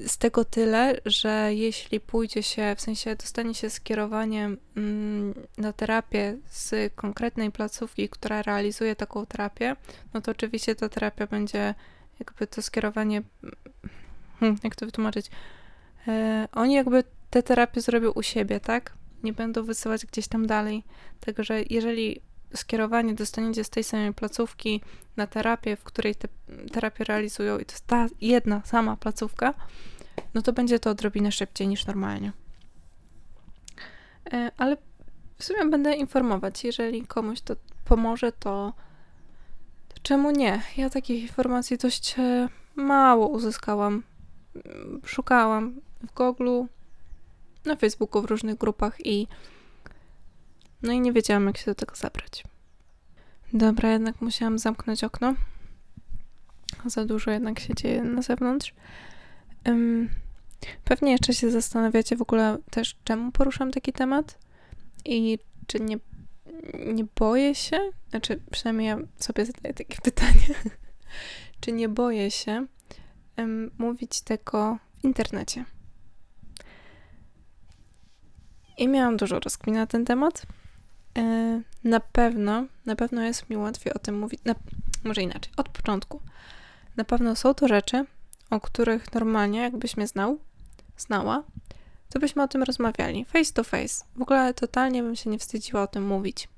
z 0.07 0.19
tego 0.19 0.45
tyle, 0.45 1.01
że 1.05 1.55
jeśli 1.55 2.01
pójdzie 2.01 2.43
się, 2.43 2.75
w 2.77 2.81
sensie 2.81 3.17
dostanie 3.17 3.55
się 3.55 3.71
skierowanie 3.71 4.51
mm, 4.77 5.35
na 5.59 5.73
terapię 5.73 6.37
z 6.51 6.95
konkretnej 6.95 7.53
placówki, 7.53 8.09
która 8.09 8.43
realizuje 8.43 8.97
taką 8.97 9.27
terapię, 9.27 9.77
no 10.15 10.21
to 10.21 10.31
oczywiście 10.31 10.75
ta 10.75 10.89
terapia 10.89 11.27
będzie 11.27 11.75
jakby 12.21 12.47
to 12.47 12.63
skierowanie, 12.63 13.23
hmm, 14.41 14.59
jak 14.65 14.77
to 14.77 14.87
wytłumaczyć, 14.87 15.31
e, 16.09 16.49
oni 16.53 16.75
jakby 16.75 17.05
te 17.31 17.43
terapie 17.43 17.81
zrobią 17.81 18.11
u 18.11 18.23
siebie, 18.23 18.61
tak? 18.61 18.93
Nie 19.23 19.33
będą 19.33 19.65
wysyłać 19.65 20.07
gdzieś 20.07 20.29
tam 20.29 20.47
dalej. 20.47 20.85
Także 21.21 21.63
jeżeli 21.71 22.21
skierowanie 22.55 23.15
dostaniecie 23.15 23.65
z 23.65 23.71
tej 23.71 23.85
samej 23.85 24.15
placówki 24.15 24.81
na 25.17 25.27
terapię, 25.27 25.77
w 25.77 25.85
której 25.85 26.15
te 26.15 26.29
terapie 26.73 27.05
realizują 27.05 27.59
i 27.59 27.65
to 27.65 27.73
jest 27.73 27.87
ta 27.87 28.07
jedna 28.21 28.63
sama 28.65 28.97
placówka, 28.97 29.55
no 30.35 30.43
to 30.43 30.53
będzie 30.53 30.79
to 30.79 30.91
odrobinę 30.91 31.33
szybciej 31.33 31.69
niż 31.69 31.87
normalnie. 31.87 32.33
E, 34.33 34.51
ale 34.57 34.77
w 35.39 35.45
sumie 35.45 35.65
będę 35.65 35.95
informować, 35.95 36.65
jeżeli 36.65 37.07
komuś 37.07 37.41
to 37.41 37.57
pomoże, 37.85 38.33
to 38.33 38.73
Czemu 40.03 40.31
nie? 40.31 40.63
Ja 40.77 40.91
takich 40.91 41.23
informacji 41.23 41.79
dość 41.79 42.15
e, 42.19 42.49
mało 42.75 43.29
uzyskałam. 43.29 44.03
Szukałam 45.05 45.81
w 46.03 46.15
Google, 46.15 46.63
na 47.65 47.77
Facebooku, 47.77 48.23
w 48.23 48.25
różnych 48.25 48.59
grupach 48.59 49.07
i 49.07 49.27
no 50.83 50.93
i 50.93 51.01
nie 51.01 51.13
wiedziałam, 51.13 51.47
jak 51.47 51.57
się 51.57 51.65
do 51.67 51.75
tego 51.75 51.97
zabrać. 51.97 52.45
Dobra, 53.53 53.93
jednak 53.93 54.21
musiałam 54.21 54.59
zamknąć 54.59 55.05
okno. 55.05 55.35
Za 56.87 57.05
dużo 57.05 57.31
jednak 57.31 57.61
się 57.61 57.75
dzieje 57.75 58.03
na 58.03 58.23
zewnątrz. 58.23 58.75
Um, 59.67 60.09
pewnie 60.85 61.13
jeszcze 61.13 61.35
się 61.35 61.51
zastanawiacie 61.51 62.17
w 62.17 62.23
ogóle 62.23 62.59
też, 62.71 62.97
czemu 63.05 63.33
poruszam 63.33 63.71
taki 63.71 63.93
temat 63.93 64.39
i 65.05 65.39
czy 65.67 65.81
nie 65.81 65.99
nie 66.87 67.05
boję 67.17 67.55
się, 67.55 67.81
znaczy 68.11 68.41
przynajmniej 68.51 68.89
ja 68.89 68.99
sobie 69.17 69.47
zadaję 69.47 69.75
takie 69.75 69.97
pytanie, 70.11 70.55
czy 71.61 71.73
nie 71.73 71.89
boję 71.89 72.31
się 72.31 72.67
um, 73.37 73.71
mówić 73.79 74.21
tego 74.21 74.79
w 75.01 75.05
internecie. 75.05 75.65
I 78.79 78.89
miałam 78.89 79.17
dużo 79.17 79.41
rozkmin 79.41 79.75
na 79.75 79.87
ten 79.87 80.05
temat. 80.05 80.43
E, 81.19 81.63
na 81.85 82.01
pewno, 82.01 82.67
na 82.87 82.97
pewno 82.97 83.23
jest 83.23 83.51
mi 83.51 83.57
łatwiej 83.57 83.93
o 83.93 83.99
tym 83.99 84.19
mówić, 84.19 84.41
na, 84.45 84.55
może 85.05 85.23
inaczej, 85.23 85.53
od 85.57 85.69
początku. 85.69 86.21
Na 86.97 87.05
pewno 87.05 87.37
są 87.37 87.55
to 87.55 87.69
rzeczy, 87.69 88.05
o 88.51 88.61
których 88.61 89.15
normalnie, 89.15 89.61
jakbyś 89.61 89.97
mnie 89.97 90.07
znał, 90.07 90.39
znała, 90.97 91.45
to 92.09 92.19
byśmy 92.19 92.43
o 92.43 92.49
tym 92.49 92.63
rozmawiali 92.63 93.25
face 93.25 93.53
to 93.53 93.65
face. 93.65 94.05
W 94.17 94.23
ogóle 94.23 94.55
totalnie 94.55 95.03
bym 95.03 95.17
się 95.17 95.31
nie 95.31 95.39
wstydziła 95.39 95.83
o 95.83 95.87
tym 95.87 96.07
mówić. 96.07 96.49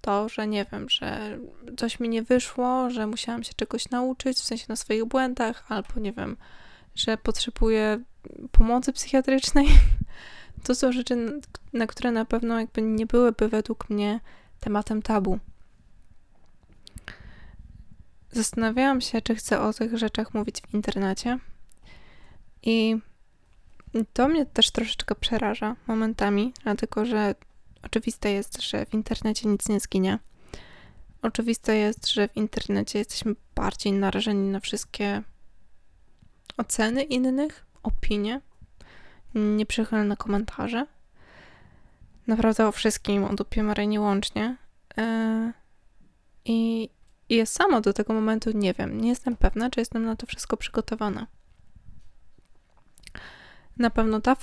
To, 0.00 0.28
że 0.28 0.46
nie 0.46 0.66
wiem, 0.72 0.88
że 0.88 1.38
coś 1.76 2.00
mi 2.00 2.08
nie 2.08 2.22
wyszło, 2.22 2.90
że 2.90 3.06
musiałam 3.06 3.44
się 3.44 3.52
czegoś 3.56 3.90
nauczyć, 3.90 4.38
w 4.38 4.44
sensie 4.44 4.66
na 4.68 4.76
swoich 4.76 5.04
błędach, 5.04 5.64
albo 5.68 6.00
nie 6.00 6.12
wiem, 6.12 6.36
że 6.94 7.16
potrzebuję 7.16 8.02
pomocy 8.52 8.92
psychiatrycznej. 8.92 9.68
To 10.62 10.74
są 10.74 10.92
rzeczy, 10.92 11.40
na 11.72 11.86
które 11.86 12.10
na 12.12 12.24
pewno 12.24 12.60
jakby 12.60 12.82
nie 12.82 13.06
byłyby 13.06 13.48
według 13.48 13.90
mnie 13.90 14.20
tematem 14.60 15.02
tabu. 15.02 15.38
Zastanawiałam 18.30 19.00
się, 19.00 19.22
czy 19.22 19.34
chcę 19.34 19.60
o 19.60 19.72
tych 19.72 19.98
rzeczach 19.98 20.34
mówić 20.34 20.60
w 20.60 20.74
internecie. 20.74 21.38
I 22.62 22.96
to 24.12 24.28
mnie 24.28 24.46
też 24.46 24.70
troszeczkę 24.70 25.14
przeraża 25.14 25.76
momentami, 25.86 26.52
dlatego 26.62 27.04
że 27.04 27.34
oczywiste 27.82 28.32
jest, 28.32 28.62
że 28.62 28.86
w 28.86 28.94
internecie 28.94 29.48
nic 29.48 29.68
nie 29.68 29.80
zginie. 29.80 30.18
Oczywiste 31.22 31.76
jest, 31.76 32.08
że 32.08 32.28
w 32.28 32.36
internecie 32.36 32.98
jesteśmy 32.98 33.34
bardziej 33.54 33.92
narażeni 33.92 34.50
na 34.50 34.60
wszystkie 34.60 35.22
oceny 36.56 37.02
innych, 37.02 37.66
opinie, 37.82 38.40
nieprzychylne 39.34 40.16
komentarze. 40.16 40.86
Naprawdę 42.26 42.68
o 42.68 42.72
wszystkim, 42.72 43.24
o 43.24 43.34
dupie 43.34 43.62
Maryni 43.62 43.98
łącznie. 43.98 44.56
Yy, 44.96 45.52
I 46.44 46.88
ja 47.28 47.46
sama 47.46 47.80
do 47.80 47.92
tego 47.92 48.14
momentu 48.14 48.50
nie 48.54 48.74
wiem, 48.74 49.00
nie 49.00 49.08
jestem 49.08 49.36
pewna, 49.36 49.70
czy 49.70 49.80
jestem 49.80 50.04
na 50.04 50.16
to 50.16 50.26
wszystko 50.26 50.56
przygotowana. 50.56 51.26
Na 53.78 53.90
pewno 53.90 54.20
ta 54.20 54.36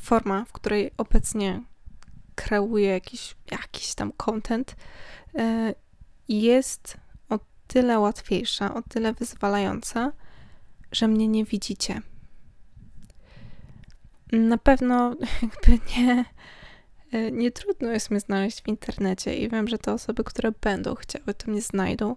forma, 0.00 0.44
w 0.44 0.52
której 0.52 0.90
obecnie 0.96 1.62
kreuję 2.34 2.88
jakiś, 2.88 3.36
jakiś 3.50 3.94
tam 3.94 4.12
content, 4.12 4.76
e, 5.38 5.74
jest 6.28 6.96
o 7.28 7.38
tyle 7.66 7.98
łatwiejsza, 7.98 8.74
o 8.74 8.82
tyle 8.82 9.12
wyzwalająca, 9.12 10.12
że 10.92 11.08
mnie 11.08 11.28
nie 11.28 11.44
widzicie. 11.44 12.02
Na 14.32 14.58
pewno 14.58 15.16
jakby 15.42 15.78
nie, 15.96 16.24
e, 17.12 17.32
nie 17.32 17.50
trudno 17.50 17.88
jest 17.88 18.10
mnie 18.10 18.20
znaleźć 18.20 18.62
w 18.62 18.68
internecie 18.68 19.36
i 19.36 19.48
wiem, 19.48 19.68
że 19.68 19.78
te 19.78 19.92
osoby, 19.92 20.24
które 20.24 20.52
będą 20.52 20.94
chciały, 20.94 21.34
to 21.34 21.50
mnie 21.50 21.62
znajdą, 21.62 22.16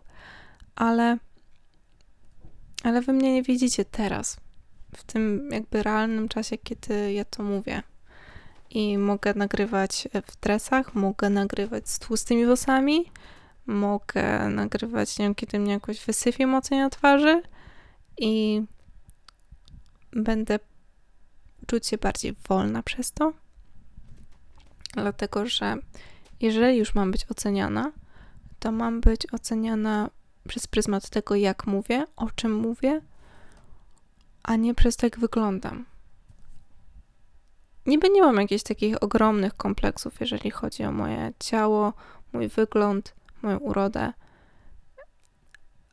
ale, 0.76 1.18
ale 2.84 3.02
wy 3.02 3.14
mnie 3.14 3.34
nie 3.34 3.44
widzicie 3.44 3.86
teraz 3.86 4.38
w 4.94 5.04
tym 5.04 5.50
jakby 5.52 5.84
realnym 5.84 6.30
czasie, 6.30 6.58
kiedy 6.58 7.14
ja 7.14 7.26
to 7.26 7.44
mówię. 7.44 7.84
I 8.70 8.98
mogę 8.98 9.34
nagrywać 9.34 10.08
w 10.28 10.40
dresach, 10.40 10.96
mogę 10.96 11.30
nagrywać 11.30 11.90
z 11.90 12.00
tłustymi 12.00 12.46
włosami, 12.46 13.12
mogę 13.66 14.50
nagrywać, 14.50 15.20
nie 15.20 15.26
wiem, 15.26 15.36
kiedy 15.36 15.60
mnie 15.60 15.74
jakoś 15.74 16.06
wysypie 16.06 16.48
mocniej 16.48 16.80
na 16.80 16.90
twarzy 16.90 17.42
i 18.18 18.64
będę 20.12 20.60
czuć 21.68 21.88
się 21.88 21.98
bardziej 21.98 22.36
wolna 22.48 22.84
przez 22.84 23.12
to. 23.12 23.34
Dlatego, 24.94 25.46
że 25.46 25.78
jeżeli 26.40 26.78
już 26.78 26.96
mam 26.96 27.12
być 27.12 27.32
oceniana, 27.32 27.92
to 28.60 28.72
mam 28.72 29.02
być 29.02 29.34
oceniana 29.34 30.10
przez 30.48 30.68
pryzmat 30.68 31.10
tego, 31.10 31.36
jak 31.36 31.68
mówię, 31.68 32.06
o 32.16 32.30
czym 32.36 32.56
mówię, 32.56 33.02
a 34.44 34.56
nie 34.56 34.76
przez 34.76 34.96
to, 34.96 35.06
jak 35.06 35.20
wyglądam. 35.20 35.86
Niby 37.86 38.10
nie 38.10 38.22
mam 38.22 38.36
jakichś 38.36 38.64
takich 38.64 39.04
ogromnych 39.04 39.54
kompleksów, 39.54 40.20
jeżeli 40.20 40.52
chodzi 40.52 40.84
o 40.84 40.92
moje 40.92 41.34
ciało, 41.40 41.94
mój 42.34 42.48
wygląd, 42.48 43.16
moją 43.42 43.58
urodę, 43.58 44.14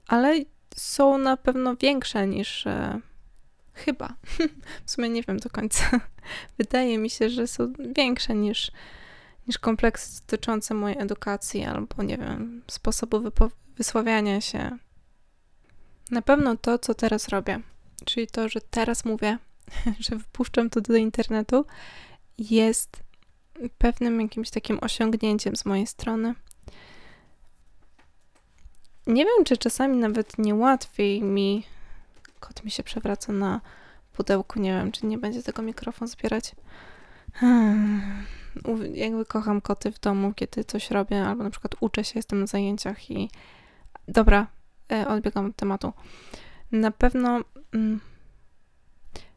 ale 0.09 0.41
są 0.77 1.19
na 1.19 1.37
pewno 1.37 1.77
większe 1.77 2.27
niż 2.27 2.67
e, 2.67 3.01
chyba. 3.75 4.15
w 4.87 4.91
sumie 4.91 5.09
nie 5.09 5.23
wiem 5.23 5.39
do 5.39 5.51
końca. 5.51 6.01
Wydaje 6.59 6.99
mi 6.99 7.11
się, 7.11 7.31
że 7.31 7.47
są 7.47 7.73
większe 7.97 8.35
niż, 8.35 8.73
niż 9.47 9.59
kompleksy 9.59 10.21
dotyczące 10.21 10.75
mojej 10.75 10.99
edukacji 10.99 11.65
albo 11.65 12.03
nie 12.03 12.19
wiem, 12.19 12.63
sposobu 12.67 13.23
wysławiania 13.77 14.41
się. 14.41 14.79
Na 16.11 16.23
pewno 16.23 16.57
to, 16.57 16.79
co 16.79 16.95
teraz 16.95 17.29
robię, 17.29 17.61
czyli 18.05 18.27
to, 18.27 18.49
że 18.49 18.61
teraz 18.61 19.05
mówię, 19.05 19.39
że 20.09 20.17
wypuszczam 20.17 20.71
to 20.71 20.81
do 20.81 20.97
internetu, 20.97 21.65
jest 22.39 23.03
pewnym 23.79 24.21
jakimś 24.21 24.51
takim 24.51 24.79
osiągnięciem 24.81 25.57
z 25.57 25.65
mojej 25.65 25.87
strony. 25.87 26.35
Nie 29.07 29.25
wiem, 29.25 29.45
czy 29.45 29.57
czasami 29.57 29.97
nawet 29.97 30.39
nie 30.39 30.55
łatwiej 30.55 31.23
mi. 31.23 31.65
Kot 32.41 32.65
mi 32.65 32.71
się 32.71 32.83
przewraca 32.83 33.33
na 33.33 33.61
pudełku. 34.13 34.61
Nie 34.61 34.71
wiem, 34.73 34.93
czy 34.93 35.07
nie 35.07 35.19
będzie 35.19 35.43
tego 35.43 35.63
mikrofon 35.63 36.09
zbierać. 36.09 36.55
Jakby 38.95 39.25
kocham 39.25 39.61
koty 39.61 39.93
w 39.93 40.01
domu, 40.01 40.33
kiedy 40.35 40.65
coś 40.65 40.91
robię, 40.91 41.25
albo 41.27 41.45
na 41.45 41.51
przykład 41.51 41.75
uczę 41.81 42.05
się, 42.05 42.13
jestem 42.17 42.41
na 42.41 42.47
zajęciach 42.47 43.11
i. 43.11 43.31
Dobra, 44.09 44.47
e, 44.93 45.09
odbiegam 45.09 45.47
od 45.47 45.57
tematu. 45.57 45.93
Na 46.73 46.91
pewno 46.91 47.41
mm, 47.73 48.01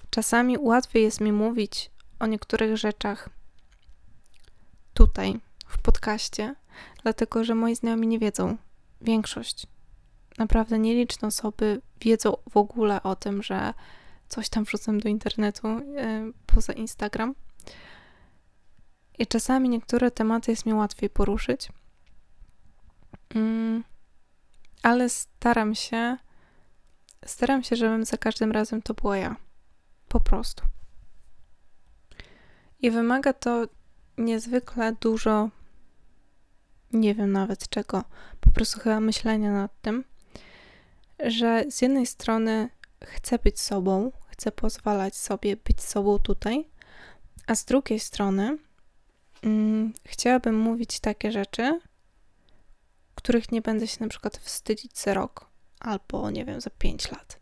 czasami 0.10 0.58
łatwiej 0.58 1.04
jest 1.04 1.22
mi 1.22 1.32
mówić 1.32 1.92
o 2.20 2.26
niektórych 2.26 2.78
rzeczach 2.78 3.30
tutaj, 4.94 5.40
w 5.68 5.82
podcaście, 5.82 6.56
dlatego 7.04 7.44
że 7.44 7.56
moi 7.56 7.76
znajomi 7.76 8.08
nie 8.08 8.20
wiedzą, 8.20 8.58
większość, 9.02 9.68
naprawdę 10.38 10.80
nieliczne 10.80 11.28
osoby 11.28 11.82
wiedzą 12.02 12.38
w 12.50 12.58
ogóle 12.58 13.04
o 13.04 13.16
tym, 13.16 13.44
że 13.44 13.74
coś 14.30 14.50
tam 14.50 14.64
wrzucam 14.64 15.00
do 15.00 15.10
internetu 15.10 15.68
yy, 15.68 16.34
poza 16.46 16.74
Instagram. 16.74 17.36
I 19.20 19.28
czasami 19.28 19.70
niektóre 19.70 20.12
tematy 20.12 20.52
jest 20.52 20.66
mi 20.66 20.74
łatwiej 20.74 21.10
poruszyć. 21.10 21.70
Yy, 23.36 23.84
ale 24.84 25.10
staram 25.10 25.76
się, 25.76 26.18
staram 27.26 27.64
się, 27.64 27.76
żebym 27.76 28.06
za 28.06 28.18
każdym 28.18 28.52
razem 28.52 28.82
to 28.82 28.94
była 28.94 29.18
ja. 29.18 29.36
Po 30.08 30.20
prostu. 30.20 30.64
I 32.80 32.92
wymaga 32.92 33.34
to 33.34 33.68
niezwykle 34.18 34.94
dużo 35.02 35.50
nie 36.94 37.16
wiem 37.16 37.32
nawet 37.32 37.70
czego, 37.70 38.04
po 38.40 38.52
prostu 38.52 38.80
chyba 38.80 39.00
myślenia 39.00 39.52
nad 39.52 39.82
tym, 39.82 40.04
że 41.20 41.64
z 41.70 41.82
jednej 41.82 42.06
strony 42.06 42.70
chcę 43.04 43.40
być 43.40 43.60
sobą, 43.60 44.12
chcę 44.28 44.52
pozwalać 44.52 45.16
sobie 45.16 45.58
być 45.58 45.82
sobą 45.82 46.20
tutaj, 46.20 46.70
a 47.48 47.56
z 47.56 47.66
drugiej 47.66 48.00
strony 48.00 48.58
mm, 49.44 49.94
chciałabym 50.06 50.60
mówić 50.60 51.00
takie 51.00 51.32
rzeczy, 51.32 51.80
których 53.16 53.52
nie 53.52 53.62
będę 53.62 53.88
się 53.88 53.98
na 54.00 54.08
przykład 54.08 54.38
wstydzić 54.38 55.00
za 55.00 55.14
rok 55.14 55.53
albo 55.84 56.32
nie 56.32 56.46
wiem, 56.46 56.62
za 56.62 56.70
pięć 56.70 57.12
lat. 57.12 57.40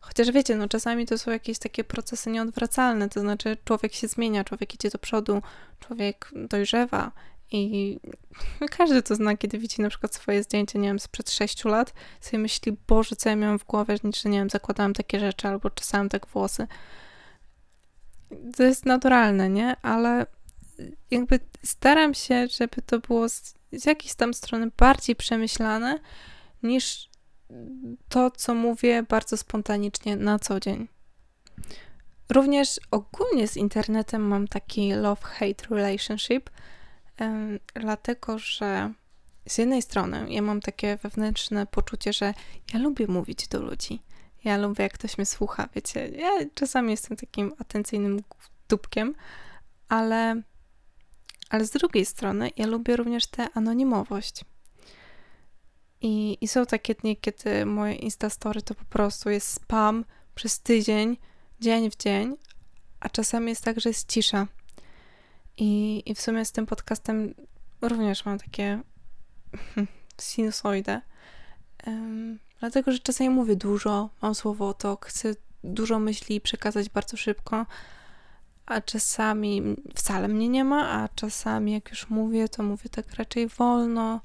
Chociaż 0.00 0.30
wiecie, 0.30 0.56
no 0.56 0.68
czasami 0.68 1.06
to 1.06 1.18
są 1.18 1.30
jakieś 1.30 1.58
takie 1.58 1.84
procesy 1.84 2.30
nieodwracalne, 2.30 3.08
to 3.08 3.20
znaczy 3.20 3.56
człowiek 3.64 3.94
się 3.94 4.08
zmienia, 4.08 4.44
człowiek 4.44 4.74
idzie 4.74 4.90
do 4.90 4.98
przodu, 4.98 5.42
człowiek 5.80 6.32
dojrzewa 6.34 7.12
i 7.52 8.00
każdy 8.78 9.02
to 9.02 9.14
zna, 9.14 9.36
kiedy 9.36 9.58
widzi 9.58 9.82
na 9.82 9.88
przykład 9.88 10.14
swoje 10.14 10.42
zdjęcie, 10.42 10.78
nie 10.78 10.88
wiem, 10.88 10.98
sprzed 10.98 11.30
6 11.30 11.64
lat, 11.64 11.94
sobie 12.20 12.38
myśli, 12.38 12.76
Boże, 12.86 13.16
co 13.16 13.28
ja 13.28 13.36
miałam 13.36 13.58
w 13.58 13.64
głowie, 13.64 13.96
że 14.22 14.28
nie 14.28 14.38
wiem, 14.38 14.50
zakładałam 14.50 14.94
takie 14.94 15.20
rzeczy 15.20 15.48
albo 15.48 15.70
czesałam 15.70 16.08
tak 16.08 16.26
włosy. 16.26 16.66
To 18.56 18.62
jest 18.62 18.86
naturalne, 18.86 19.48
nie? 19.48 19.76
Ale 19.82 20.26
jakby 21.10 21.40
staram 21.62 22.14
się, 22.14 22.46
żeby 22.48 22.82
to 22.86 22.98
było 22.98 23.28
z, 23.28 23.54
z 23.72 23.86
jakiejś 23.86 24.14
tam 24.14 24.34
strony 24.34 24.70
bardziej 24.76 25.16
przemyślane 25.16 25.98
niż 26.62 27.09
to, 28.08 28.30
co 28.30 28.54
mówię 28.54 29.02
bardzo 29.02 29.36
spontanicznie 29.36 30.16
na 30.16 30.38
co 30.38 30.60
dzień. 30.60 30.88
Również 32.30 32.80
ogólnie 32.90 33.48
z 33.48 33.56
internetem 33.56 34.22
mam 34.22 34.48
taki 34.48 34.92
love-hate 34.92 35.70
relationship, 35.70 36.50
dlatego 37.74 38.38
że 38.38 38.92
z 39.48 39.58
jednej 39.58 39.82
strony 39.82 40.26
ja 40.28 40.42
mam 40.42 40.60
takie 40.60 40.96
wewnętrzne 40.96 41.66
poczucie, 41.66 42.12
że 42.12 42.34
ja 42.74 42.80
lubię 42.80 43.06
mówić 43.06 43.48
do 43.48 43.60
ludzi. 43.62 44.02
Ja 44.44 44.56
lubię, 44.56 44.82
jak 44.82 44.92
ktoś 44.92 45.18
mnie 45.18 45.26
słucha, 45.26 45.68
wiecie. 45.74 46.08
Ja 46.08 46.30
czasami 46.54 46.90
jestem 46.90 47.16
takim 47.16 47.52
atencyjnym 47.58 48.22
dupkiem, 48.68 49.14
ale, 49.88 50.42
ale 51.50 51.64
z 51.64 51.70
drugiej 51.70 52.06
strony 52.06 52.50
ja 52.56 52.66
lubię 52.66 52.96
również 52.96 53.26
tę 53.26 53.48
anonimowość. 53.54 54.44
I, 56.00 56.38
I 56.40 56.48
są 56.48 56.66
takie 56.66 56.94
dni, 56.94 57.16
kiedy 57.16 57.66
moje 57.66 57.94
Instastory 57.94 58.62
to 58.62 58.74
po 58.74 58.84
prostu 58.84 59.30
jest 59.30 59.48
spam 59.48 60.04
przez 60.34 60.60
tydzień, 60.60 61.16
dzień 61.60 61.90
w 61.90 61.96
dzień, 61.96 62.36
a 63.00 63.08
czasami 63.08 63.48
jest 63.48 63.64
tak, 63.64 63.80
że 63.80 63.90
jest 63.90 64.12
cisza. 64.12 64.46
I, 65.56 66.02
I 66.06 66.14
w 66.14 66.20
sumie 66.20 66.44
z 66.44 66.52
tym 66.52 66.66
podcastem 66.66 67.34
również 67.82 68.24
mam 68.24 68.38
takie 68.38 68.80
sinusoidę. 70.20 71.00
Um, 71.86 72.38
dlatego, 72.60 72.92
że 72.92 72.98
czasami 72.98 73.30
mówię 73.30 73.56
dużo, 73.56 74.10
mam 74.22 74.34
słowo 74.34 74.74
to, 74.74 74.98
chcę 75.02 75.34
dużo 75.64 75.98
myśli 75.98 76.40
przekazać 76.40 76.88
bardzo 76.88 77.16
szybko, 77.16 77.66
a 78.66 78.80
czasami 78.80 79.62
wcale 79.94 80.28
mnie 80.28 80.48
nie 80.48 80.64
ma, 80.64 80.90
a 80.90 81.08
czasami 81.08 81.72
jak 81.72 81.90
już 81.90 82.10
mówię, 82.10 82.48
to 82.48 82.62
mówię 82.62 82.90
tak 82.90 83.14
raczej 83.14 83.48
wolno, 83.48 84.20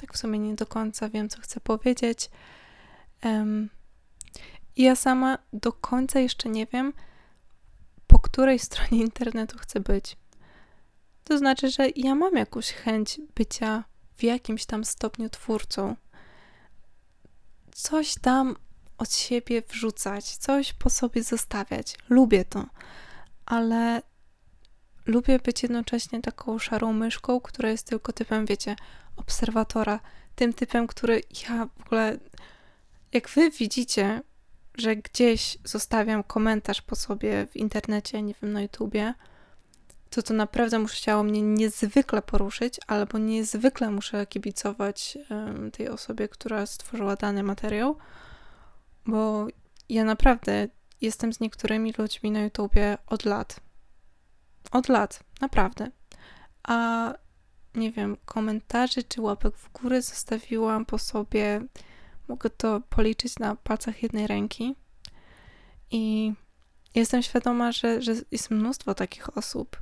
tak 0.00 0.14
w 0.14 0.16
sumie 0.16 0.38
nie 0.38 0.54
do 0.54 0.66
końca 0.66 1.08
wiem, 1.08 1.28
co 1.28 1.40
chcę 1.40 1.60
powiedzieć. 1.60 2.30
Um, 3.24 3.70
ja 4.76 4.96
sama 4.96 5.38
do 5.52 5.72
końca 5.72 6.20
jeszcze 6.20 6.48
nie 6.48 6.66
wiem, 6.66 6.92
po 8.06 8.18
której 8.18 8.58
stronie 8.68 9.00
internetu 9.00 9.58
chcę 9.58 9.80
być. 9.80 10.16
To 11.24 11.38
znaczy, 11.38 11.70
że 11.70 11.88
ja 11.96 12.14
mam 12.14 12.34
jakąś 12.36 12.72
chęć 12.72 13.20
bycia 13.34 13.84
w 14.16 14.22
jakimś 14.22 14.66
tam 14.66 14.84
stopniu 14.84 15.28
twórcą. 15.28 15.96
Coś 17.72 18.14
tam 18.14 18.56
od 18.98 19.14
siebie 19.14 19.62
wrzucać, 19.68 20.36
coś 20.36 20.72
po 20.72 20.90
sobie 20.90 21.22
zostawiać. 21.22 21.96
Lubię 22.08 22.44
to, 22.44 22.66
ale 23.46 24.02
lubię 25.06 25.38
być 25.38 25.62
jednocześnie 25.62 26.22
taką 26.22 26.58
szarą 26.58 26.92
myszką, 26.92 27.40
która 27.40 27.70
jest 27.70 27.86
tylko 27.86 28.12
typem, 28.12 28.46
wiecie, 28.46 28.76
obserwatora. 29.18 30.00
Tym 30.34 30.52
typem, 30.52 30.86
który 30.86 31.22
ja 31.48 31.66
w 31.66 31.86
ogóle. 31.86 32.18
Jak 33.12 33.28
wy 33.28 33.50
widzicie, 33.50 34.22
że 34.74 34.96
gdzieś 34.96 35.58
zostawiam 35.64 36.22
komentarz 36.22 36.82
po 36.82 36.96
sobie 36.96 37.46
w 37.46 37.56
internecie, 37.56 38.22
nie 38.22 38.34
wiem, 38.42 38.52
na 38.52 38.62
YouTubie, 38.62 39.14
to 40.10 40.22
to 40.22 40.34
naprawdę 40.34 40.78
musiało 40.78 41.22
mnie 41.22 41.42
niezwykle 41.42 42.22
poruszyć, 42.22 42.80
albo 42.86 43.18
niezwykle 43.18 43.90
muszę 43.90 44.26
kibicować 44.26 45.18
um, 45.30 45.70
tej 45.70 45.88
osobie, 45.88 46.28
która 46.28 46.66
stworzyła 46.66 47.16
dany 47.16 47.42
materiał, 47.42 47.96
bo 49.06 49.46
ja 49.88 50.04
naprawdę 50.04 50.68
jestem 51.00 51.32
z 51.32 51.40
niektórymi 51.40 51.94
ludźmi 51.98 52.30
na 52.30 52.40
YouTubie 52.40 52.98
od 53.06 53.24
lat. 53.24 53.60
Od 54.72 54.88
lat, 54.88 55.20
naprawdę. 55.40 55.90
A 56.62 57.14
nie 57.74 57.92
wiem, 57.92 58.16
komentarzy 58.24 59.02
czy 59.02 59.20
łapek 59.20 59.56
w 59.56 59.72
górę 59.72 60.02
zostawiłam 60.02 60.86
po 60.86 60.98
sobie, 60.98 61.60
mogę 62.28 62.50
to 62.50 62.80
policzyć 62.90 63.38
na 63.38 63.56
palcach 63.56 64.02
jednej 64.02 64.26
ręki. 64.26 64.76
I 65.90 66.32
jestem 66.94 67.22
świadoma, 67.22 67.72
że, 67.72 68.02
że 68.02 68.14
jest 68.30 68.50
mnóstwo 68.50 68.94
takich 68.94 69.38
osób, 69.38 69.76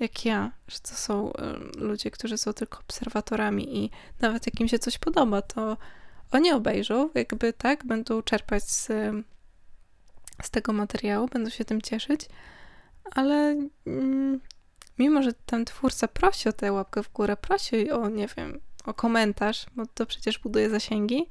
jak 0.00 0.24
ja, 0.24 0.52
że 0.68 0.80
to 0.80 0.94
są 0.94 1.32
ludzie, 1.76 2.10
którzy 2.10 2.38
są 2.38 2.52
tylko 2.52 2.78
obserwatorami 2.78 3.84
i 3.84 3.90
nawet 4.20 4.46
jak 4.46 4.60
im 4.60 4.68
się 4.68 4.78
coś 4.78 4.98
podoba, 4.98 5.42
to 5.42 5.76
oni 6.32 6.52
obejrzą, 6.52 7.10
jakby 7.14 7.52
tak, 7.52 7.86
będą 7.86 8.22
czerpać 8.22 8.64
z, 8.64 8.86
z 10.42 10.50
tego 10.50 10.72
materiału, 10.72 11.28
będą 11.28 11.50
się 11.50 11.64
tym 11.64 11.82
cieszyć, 11.82 12.28
ale 13.14 13.56
mm, 13.86 14.40
mimo, 15.00 15.22
że 15.22 15.32
ten 15.32 15.64
twórca 15.64 16.08
prosi 16.08 16.48
o 16.48 16.52
tę 16.52 16.72
łapkę 16.72 17.02
w 17.02 17.12
górę, 17.12 17.36
prosi 17.36 17.90
o, 17.90 18.08
nie 18.08 18.28
wiem, 18.36 18.60
o 18.84 18.94
komentarz, 18.94 19.66
bo 19.76 19.86
to 19.86 20.06
przecież 20.06 20.38
buduje 20.38 20.70
zasięgi, 20.70 21.26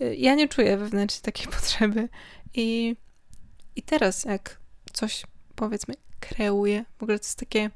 y, 0.00 0.16
ja 0.16 0.34
nie 0.34 0.48
czuję 0.48 0.76
wewnętrznie 0.76 1.22
takiej 1.22 1.46
potrzeby 1.56 2.08
i 2.54 2.96
I 3.76 3.82
teraz, 3.82 4.24
jak 4.24 4.60
coś 4.92 5.26
powiedzmy 5.54 5.94
kreuję, 6.20 6.84
w 6.98 7.02
ogóle 7.02 7.18
to 7.18 7.24
jest 7.24 7.38
takie, 7.38 7.70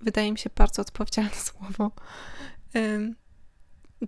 wydaje 0.00 0.32
mi 0.32 0.38
się, 0.38 0.50
bardzo 0.56 0.82
odpowiedzialne 0.82 1.34
słowo, 1.50 1.90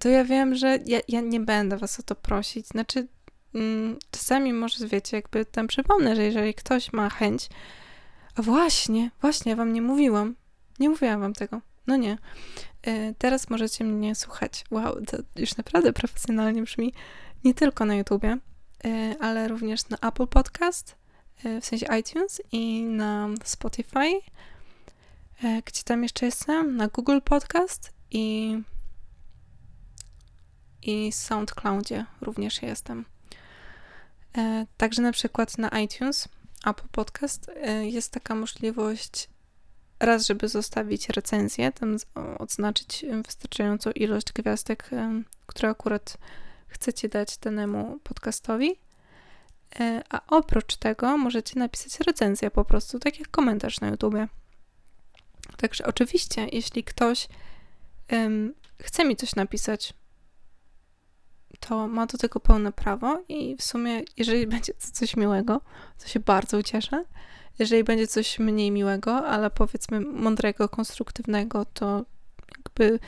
to 0.00 0.08
ja 0.08 0.24
wiem, 0.24 0.54
że 0.54 0.78
ja, 0.86 1.00
ja 1.08 1.20
nie 1.20 1.40
będę 1.40 1.76
was 1.76 2.00
o 2.00 2.02
to 2.02 2.14
prosić. 2.14 2.66
Znaczy, 2.66 3.06
mm, 3.54 3.98
czasami 4.10 4.52
może, 4.52 4.88
wiecie, 4.88 5.16
jakby 5.16 5.44
tam 5.44 5.66
przypomnę, 5.66 6.16
że 6.16 6.22
jeżeli 6.22 6.54
ktoś 6.54 6.92
ma 6.92 7.10
chęć, 7.10 7.48
a 8.36 8.42
właśnie, 8.42 9.10
właśnie, 9.20 9.56
wam 9.56 9.72
nie 9.72 9.82
mówiłam, 9.82 10.34
nie 10.78 10.88
mówiłam 10.88 11.20
wam 11.20 11.32
tego, 11.32 11.60
no 11.86 11.96
nie. 11.96 12.18
E, 12.82 13.14
teraz 13.14 13.50
możecie 13.50 13.84
mnie 13.84 14.14
słuchać. 14.14 14.64
Wow, 14.70 15.00
to 15.06 15.16
już 15.36 15.56
naprawdę 15.56 15.92
profesjonalnie 15.92 16.62
brzmi. 16.62 16.92
Nie 17.44 17.54
tylko 17.54 17.84
na 17.84 17.94
YouTubie, 17.94 18.38
e, 18.84 19.14
ale 19.20 19.48
również 19.48 19.88
na 19.88 19.96
Apple 20.08 20.26
Podcast, 20.26 20.96
e, 21.44 21.60
w 21.60 21.64
sensie 21.64 21.86
iTunes 22.00 22.42
i 22.52 22.82
na 22.82 23.28
Spotify. 23.44 24.20
Gdzie 25.64 25.82
tam 25.84 26.02
jeszcze 26.02 26.26
jestem? 26.26 26.76
Na 26.76 26.88
Google 26.88 27.18
Podcast 27.24 27.92
i 28.10 28.56
i 30.82 31.12
SoundCloudzie 31.12 32.06
również 32.20 32.62
jestem. 32.62 33.04
Także 34.76 35.02
na 35.02 35.12
przykład 35.12 35.58
na 35.58 35.68
iTunes, 35.68 36.28
Apple 36.66 36.88
Podcast 36.92 37.50
jest 37.82 38.12
taka 38.12 38.34
możliwość 38.34 39.28
raz, 40.00 40.26
żeby 40.26 40.48
zostawić 40.48 41.08
recenzję, 41.08 41.72
tam 41.72 41.96
odznaczyć 42.38 43.04
wystarczającą 43.26 43.90
ilość 43.90 44.32
gwiazdek, 44.32 44.90
które 45.46 45.68
akurat 45.68 46.18
chcecie 46.68 47.08
dać 47.08 47.38
danemu 47.38 47.98
podcastowi. 48.02 48.78
E, 49.80 50.02
a 50.10 50.20
oprócz 50.26 50.76
tego 50.76 51.16
możecie 51.16 51.58
napisać 51.58 52.00
recenzję 52.00 52.50
po 52.50 52.64
prostu, 52.64 52.98
tak 52.98 53.18
jak 53.18 53.30
komentarz 53.30 53.80
na 53.80 53.88
YouTubie. 53.88 54.28
Także 55.56 55.86
oczywiście, 55.86 56.46
jeśli 56.52 56.84
ktoś 56.84 57.28
um, 58.12 58.54
chce 58.82 59.04
mi 59.04 59.16
coś 59.16 59.34
napisać, 59.34 59.94
to 61.60 61.88
ma 61.88 62.06
do 62.06 62.18
tego 62.18 62.40
pełne 62.40 62.72
prawo 62.72 63.22
i 63.28 63.56
w 63.56 63.62
sumie, 63.62 64.02
jeżeli 64.16 64.46
będzie 64.56 64.72
coś 64.78 65.16
miłego, 65.16 65.60
to 65.98 66.08
się 66.08 66.20
bardzo 66.20 66.58
ucieszę. 66.58 67.04
Jeżeli 67.58 67.84
będzie 67.84 68.06
coś 68.06 68.38
mniej 68.38 68.70
miłego, 68.70 69.26
ale 69.26 69.50
powiedzmy 69.50 70.00
mądrego, 70.00 70.68
konstruktywnego, 70.68 71.64
to 71.64 72.04
jakby 72.56 72.98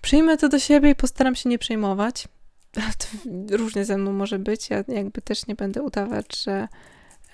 przyjmę 0.00 0.36
to 0.36 0.48
do 0.48 0.58
siebie 0.58 0.90
i 0.90 0.94
postaram 0.94 1.34
się 1.34 1.48
nie 1.48 1.58
przejmować. 1.58 2.28
Różnie 3.50 3.84
ze 3.84 3.98
mną 3.98 4.12
może 4.12 4.38
być. 4.38 4.70
Ja 4.70 4.84
jakby 4.88 5.22
też 5.22 5.46
nie 5.46 5.54
będę 5.54 5.82
udawać, 5.82 6.36
że, 6.36 6.68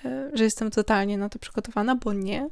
e, 0.05 0.31
że 0.33 0.43
jestem 0.43 0.71
totalnie 0.71 1.17
na 1.17 1.29
to 1.29 1.39
przygotowana, 1.39 1.95
bo 1.95 2.13
nie. 2.13 2.49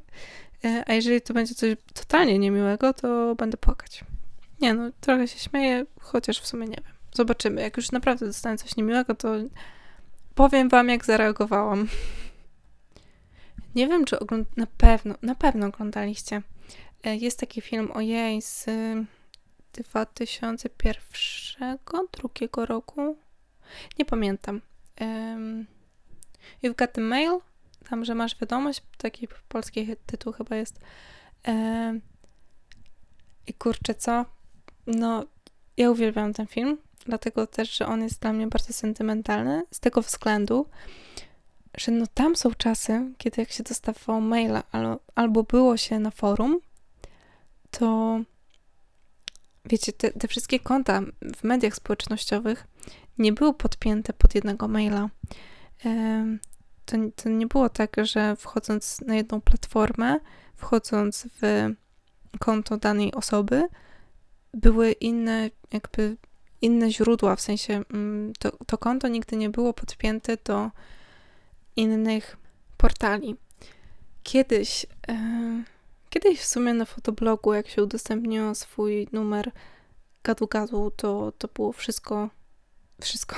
E, 0.66 0.84
a 0.88 0.94
jeżeli 0.94 1.22
to 1.22 1.34
będzie 1.34 1.56
coś 1.56 1.76
totalnie 1.94 2.40
niemiłego, 2.40 2.94
to 2.94 3.36
będę 3.36 3.58
płakać. 3.58 4.04
Nie 4.62 4.74
no, 4.74 4.92
trochę 5.02 5.28
się 5.28 5.40
śmieję, 5.40 5.86
chociaż 6.00 6.42
w 6.42 6.48
sumie 6.48 6.68
nie 6.68 6.82
wiem. 6.86 7.01
Zobaczymy. 7.14 7.62
Jak 7.62 7.78
już 7.78 7.92
naprawdę 7.92 8.26
dostanę 8.26 8.58
coś 8.58 8.76
niemiłego, 8.76 9.16
to 9.16 9.34
powiem 10.36 10.70
wam, 10.70 10.90
jak 10.90 11.06
zareagowałam. 11.06 11.88
Nie 13.76 13.88
wiem, 13.88 14.06
czy 14.06 14.20
ogląd... 14.20 14.58
na 14.58 14.68
pewno, 14.78 15.16
na 15.22 15.36
pewno 15.36 15.68
oglądaliście. 15.68 16.42
E, 17.04 17.16
jest 17.16 17.40
taki 17.40 17.62
film 17.62 17.92
o 17.92 18.02
jej 18.02 18.42
z 18.42 18.66
2001, 19.74 21.78
drugiego 22.12 22.66
roku. 22.66 23.18
Nie 24.00 24.06
pamiętam. 24.06 24.62
You've 26.64 26.76
got 26.76 26.92
the 26.92 27.02
mail, 27.02 27.40
tam, 27.90 28.06
że 28.06 28.16
masz 28.16 28.40
wiadomość, 28.40 28.82
taki 28.98 29.28
polski 29.48 29.96
tytuł 30.06 30.34
chyba 30.34 30.56
jest. 30.56 30.80
I 33.48 33.54
kurczę, 33.54 33.96
co? 33.96 34.26
No, 34.88 35.26
ja 35.78 35.92
uwielbiam 35.92 36.34
ten 36.34 36.48
film, 36.48 36.78
dlatego 37.06 37.48
też, 37.48 37.78
że 37.78 37.86
on 37.88 38.04
jest 38.04 38.22
dla 38.22 38.34
mnie 38.34 38.48
bardzo 38.48 38.74
sentymentalny, 38.74 39.64
z 39.72 39.80
tego 39.80 40.02
względu, 40.02 40.66
że 41.78 41.92
no 41.92 42.06
tam 42.14 42.36
są 42.36 42.54
czasy, 42.54 43.12
kiedy 43.18 43.42
jak 43.42 43.52
się 43.52 43.64
dostawało 43.64 44.22
maila 44.22 44.64
albo, 44.72 45.00
albo 45.16 45.44
było 45.44 45.78
się 45.78 46.00
na 46.00 46.12
forum, 46.12 46.60
to 47.72 48.20
wiecie, 49.66 49.94
te, 49.94 50.12
te 50.12 50.28
wszystkie 50.28 50.60
konta 50.60 51.02
w 51.36 51.44
mediach 51.44 51.76
społecznościowych 51.76 52.68
nie 53.18 53.34
były 53.34 53.54
podpięte 53.54 54.14
pod 54.14 54.36
jednego 54.36 54.68
maila. 54.68 55.10
To, 56.86 56.98
to 57.16 57.30
nie 57.30 57.48
było 57.48 57.70
tak, 57.70 57.96
że 58.04 58.36
wchodząc 58.36 59.02
na 59.02 59.16
jedną 59.16 59.42
platformę, 59.42 60.20
wchodząc 60.56 61.28
w 61.42 61.74
konto 62.40 62.78
danej 62.78 63.14
osoby, 63.14 63.68
były 64.54 64.92
inne, 64.92 65.50
jakby 65.74 66.18
inne 66.62 66.92
źródła, 66.92 67.36
w 67.36 67.42
sensie 67.42 67.84
mm, 67.94 68.34
to, 68.40 68.52
to 68.66 68.78
konto 68.78 69.08
nigdy 69.08 69.36
nie 69.36 69.50
było 69.50 69.74
podpięte 69.74 70.38
do 70.46 70.72
innych 71.76 72.38
portali. 72.78 73.36
Kiedyś, 74.24 74.86
e, 75.08 75.64
kiedyś 76.10 76.40
w 76.40 76.46
sumie 76.46 76.74
na 76.74 76.86
fotoblogu, 76.86 77.54
jak 77.54 77.68
się 77.68 77.84
udostępniło 77.84 78.56
swój 78.56 79.08
numer 79.12 79.52
gadu-gadu, 80.24 80.92
to, 80.96 81.32
to 81.38 81.48
było 81.48 81.72
wszystko, 81.72 82.30
wszystko, 83.02 83.36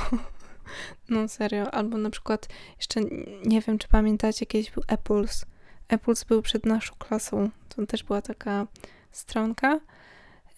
no 1.10 1.28
serio. 1.28 1.72
Albo 1.72 1.98
na 1.98 2.10
przykład, 2.10 2.48
jeszcze 2.78 3.02
nie 3.46 3.62
wiem, 3.62 3.78
czy 3.78 3.88
pamiętacie, 3.88 4.46
kiedyś 4.46 4.72
był 4.72 4.84
Apples. 4.88 5.46
Apples 5.90 6.24
był 6.24 6.42
przed 6.42 6.66
naszą 6.66 6.96
klasą. 7.00 7.50
To 7.70 7.86
też 7.86 8.04
była 8.04 8.22
taka 8.22 8.68
stronka 9.12 9.80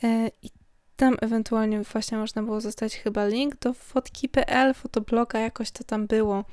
e, 0.04 0.32
i 0.42 0.50
tam 0.96 1.18
ewentualnie 1.22 1.82
właśnie 1.82 2.18
można 2.18 2.44
było 2.44 2.62
zostać 2.62 2.96
chyba 2.96 3.26
link 3.28 3.56
do 3.56 3.74
fotki.pl, 3.74 4.74
fotobloga, 4.74 5.40
jakoś 5.40 5.72
to 5.72 5.84
tam 5.84 6.08
było. 6.08 6.46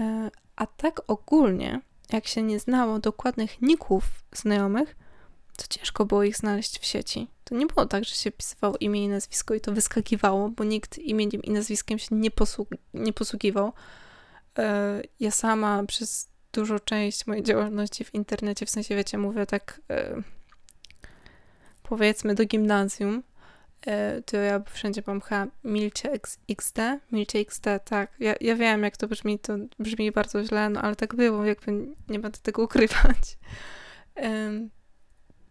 E, 0.00 0.30
a 0.56 0.66
tak 0.66 1.00
ogólnie, 1.06 1.80
jak 2.12 2.26
się 2.26 2.42
nie 2.42 2.58
znało 2.58 2.98
dokładnych 2.98 3.62
ników 3.62 4.04
znajomych, 4.32 4.96
to 5.56 5.64
ciężko 5.68 6.04
było 6.04 6.24
ich 6.24 6.36
znaleźć 6.36 6.78
w 6.78 6.84
sieci. 6.84 7.28
To 7.44 7.54
nie 7.54 7.66
było 7.66 7.86
tak, 7.86 8.04
że 8.04 8.14
się 8.14 8.30
pisywało 8.30 8.76
imię 8.80 9.04
i 9.04 9.08
nazwisko 9.08 9.54
i 9.54 9.60
to 9.60 9.72
wyskakiwało, 9.72 10.48
bo 10.48 10.64
nikt 10.64 10.98
imieniem 10.98 11.42
i 11.42 11.50
nazwiskiem 11.50 11.98
się 11.98 12.08
nie, 12.10 12.30
posług 12.30 12.68
nie 12.94 13.12
posługiwał. 13.12 13.72
E, 14.58 15.02
ja 15.20 15.30
sama 15.30 15.84
przez 15.84 16.28
dużą 16.52 16.78
część 16.78 17.26
mojej 17.26 17.42
działalności 17.42 18.04
w 18.04 18.14
internecie, 18.14 18.66
w 18.66 18.70
sensie 18.70 18.96
wiecie, 18.96 19.18
mówię 19.18 19.46
tak 19.46 19.80
e, 19.90 20.22
powiedzmy 21.82 22.34
do 22.34 22.44
gimnazjum, 22.44 23.22
to 24.26 24.36
ja 24.36 24.60
wszędzie 24.60 25.02
mam 25.06 25.20
chyba 25.20 25.46
Milcie 25.64 26.10
XD, 26.48 26.78
Milcie 27.12 27.38
XD, 27.38 27.64
tak. 27.84 28.12
Ja, 28.20 28.34
ja 28.40 28.56
wiem, 28.56 28.82
jak 28.82 28.96
to 28.96 29.08
brzmi, 29.08 29.38
to 29.38 29.56
brzmi 29.78 30.12
bardzo 30.12 30.44
źle, 30.44 30.70
no 30.70 30.82
ale 30.82 30.96
tak 30.96 31.14
było, 31.14 31.44
jakby 31.44 31.72
nie 32.08 32.18
będę 32.18 32.38
tego 32.38 32.62
ukrywać. 32.62 33.38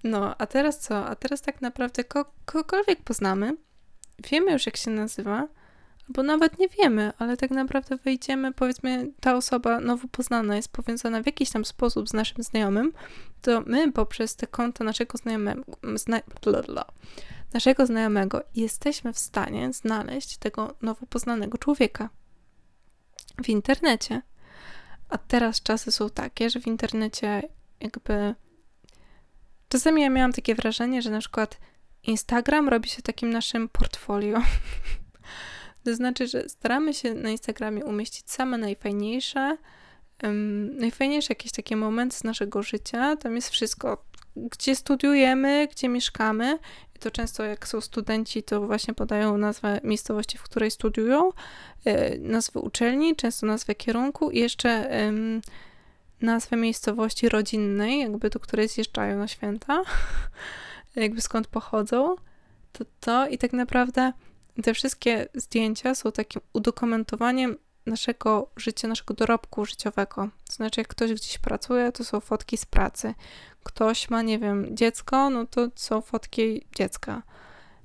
No, 0.03 0.35
a 0.37 0.45
teraz 0.45 0.79
co? 0.79 1.05
A 1.05 1.15
teraz 1.15 1.41
tak 1.41 1.61
naprawdę 1.61 2.03
ko 2.03 2.25
kogokolwiek 2.45 3.03
poznamy, 3.03 3.57
wiemy 4.29 4.51
już, 4.51 4.65
jak 4.65 4.77
się 4.77 4.91
nazywa, 4.91 5.47
albo 6.07 6.23
nawet 6.23 6.59
nie 6.59 6.67
wiemy, 6.67 7.11
ale 7.17 7.37
tak 7.37 7.51
naprawdę 7.51 7.97
wejdziemy, 7.97 8.53
powiedzmy, 8.53 9.11
ta 9.19 9.35
osoba 9.35 9.79
nowo 9.79 10.07
poznana 10.07 10.55
jest 10.55 10.71
powiązana 10.71 11.23
w 11.23 11.25
jakiś 11.25 11.49
tam 11.49 11.65
sposób 11.65 12.09
z 12.09 12.13
naszym 12.13 12.43
znajomym, 12.43 12.93
to 13.41 13.63
my 13.65 13.91
poprzez 13.91 14.35
te 14.35 14.47
konta 14.47 14.83
naszego 14.83 15.17
znajomego, 15.17 15.63
zna 15.95 16.19
naszego 17.53 17.85
znajomego 17.85 18.43
jesteśmy 18.55 19.13
w 19.13 19.19
stanie 19.19 19.73
znaleźć 19.73 20.37
tego 20.37 20.75
nowo 20.81 21.05
poznanego 21.05 21.57
człowieka 21.57 22.09
w 23.43 23.49
internecie. 23.49 24.21
A 25.09 25.17
teraz 25.17 25.61
czasy 25.61 25.91
są 25.91 26.09
takie, 26.09 26.49
że 26.49 26.59
w 26.59 26.67
internecie 26.67 27.41
jakby. 27.79 28.35
Czasami 29.69 30.01
ja 30.01 30.09
miałam 30.09 30.33
takie 30.33 30.55
wrażenie, 30.55 31.01
że 31.01 31.09
na 31.09 31.19
przykład 31.19 31.59
Instagram 32.03 32.69
robi 32.69 32.89
się 32.89 33.01
takim 33.01 33.29
naszym 33.29 33.69
portfolio. 33.69 34.41
to 35.83 35.95
znaczy, 35.95 36.27
że 36.27 36.49
staramy 36.49 36.93
się 36.93 37.13
na 37.13 37.29
Instagramie 37.29 37.85
umieścić 37.85 38.31
same 38.31 38.57
najfajniejsze, 38.57 39.57
um, 40.23 40.77
najfajniejsze 40.77 41.27
jakieś 41.31 41.51
takie 41.51 41.75
momenty 41.75 42.15
z 42.15 42.23
naszego 42.23 42.63
życia. 42.63 43.15
Tam 43.15 43.35
jest 43.35 43.49
wszystko 43.49 44.05
gdzie 44.51 44.75
studiujemy, 44.75 45.67
gdzie 45.71 45.89
mieszkamy. 45.89 46.59
To 46.99 47.11
często 47.11 47.43
jak 47.43 47.67
są 47.67 47.81
studenci, 47.81 48.43
to 48.43 48.61
właśnie 48.61 48.93
podają 48.93 49.37
nazwę 49.37 49.81
miejscowości, 49.83 50.37
w 50.37 50.43
której 50.43 50.71
studiują, 50.71 51.31
e, 51.85 52.17
nazwę 52.17 52.59
uczelni, 52.59 53.15
często 53.15 53.45
nazwę 53.45 53.75
kierunku 53.75 54.31
i 54.31 54.39
jeszcze 54.39 54.89
nazwę 56.21 56.57
miejscowości 56.57 57.29
rodzinnej, 57.29 57.99
jakby 57.99 58.29
do 58.29 58.39
której 58.39 58.67
zjeżdżają 58.67 59.17
na 59.17 59.27
święta, 59.27 59.81
jakby 60.95 61.21
skąd 61.21 61.47
pochodzą. 61.47 62.15
To 62.71 62.85
to 62.99 63.27
i 63.27 63.37
tak 63.37 63.53
naprawdę 63.53 64.13
te 64.63 64.73
wszystkie 64.73 65.27
zdjęcia 65.33 65.95
są 65.95 66.11
takim 66.11 66.41
udokumentowaniem 66.53 67.57
naszego 67.85 68.49
życia, 68.55 68.87
naszego 68.87 69.13
dorobku 69.13 69.65
życiowego. 69.65 70.29
To 70.47 70.53
znaczy, 70.53 70.81
jak 70.81 70.87
ktoś 70.87 71.13
gdzieś 71.13 71.37
pracuje, 71.37 71.91
to 71.91 72.05
są 72.05 72.19
fotki 72.19 72.57
z 72.57 72.65
pracy. 72.65 73.13
Ktoś 73.67 74.09
ma, 74.09 74.21
nie 74.21 74.39
wiem, 74.39 74.77
dziecko, 74.77 75.29
no 75.29 75.45
to 75.45 75.67
są 75.75 76.01
fotki 76.01 76.65
dziecka. 76.75 77.23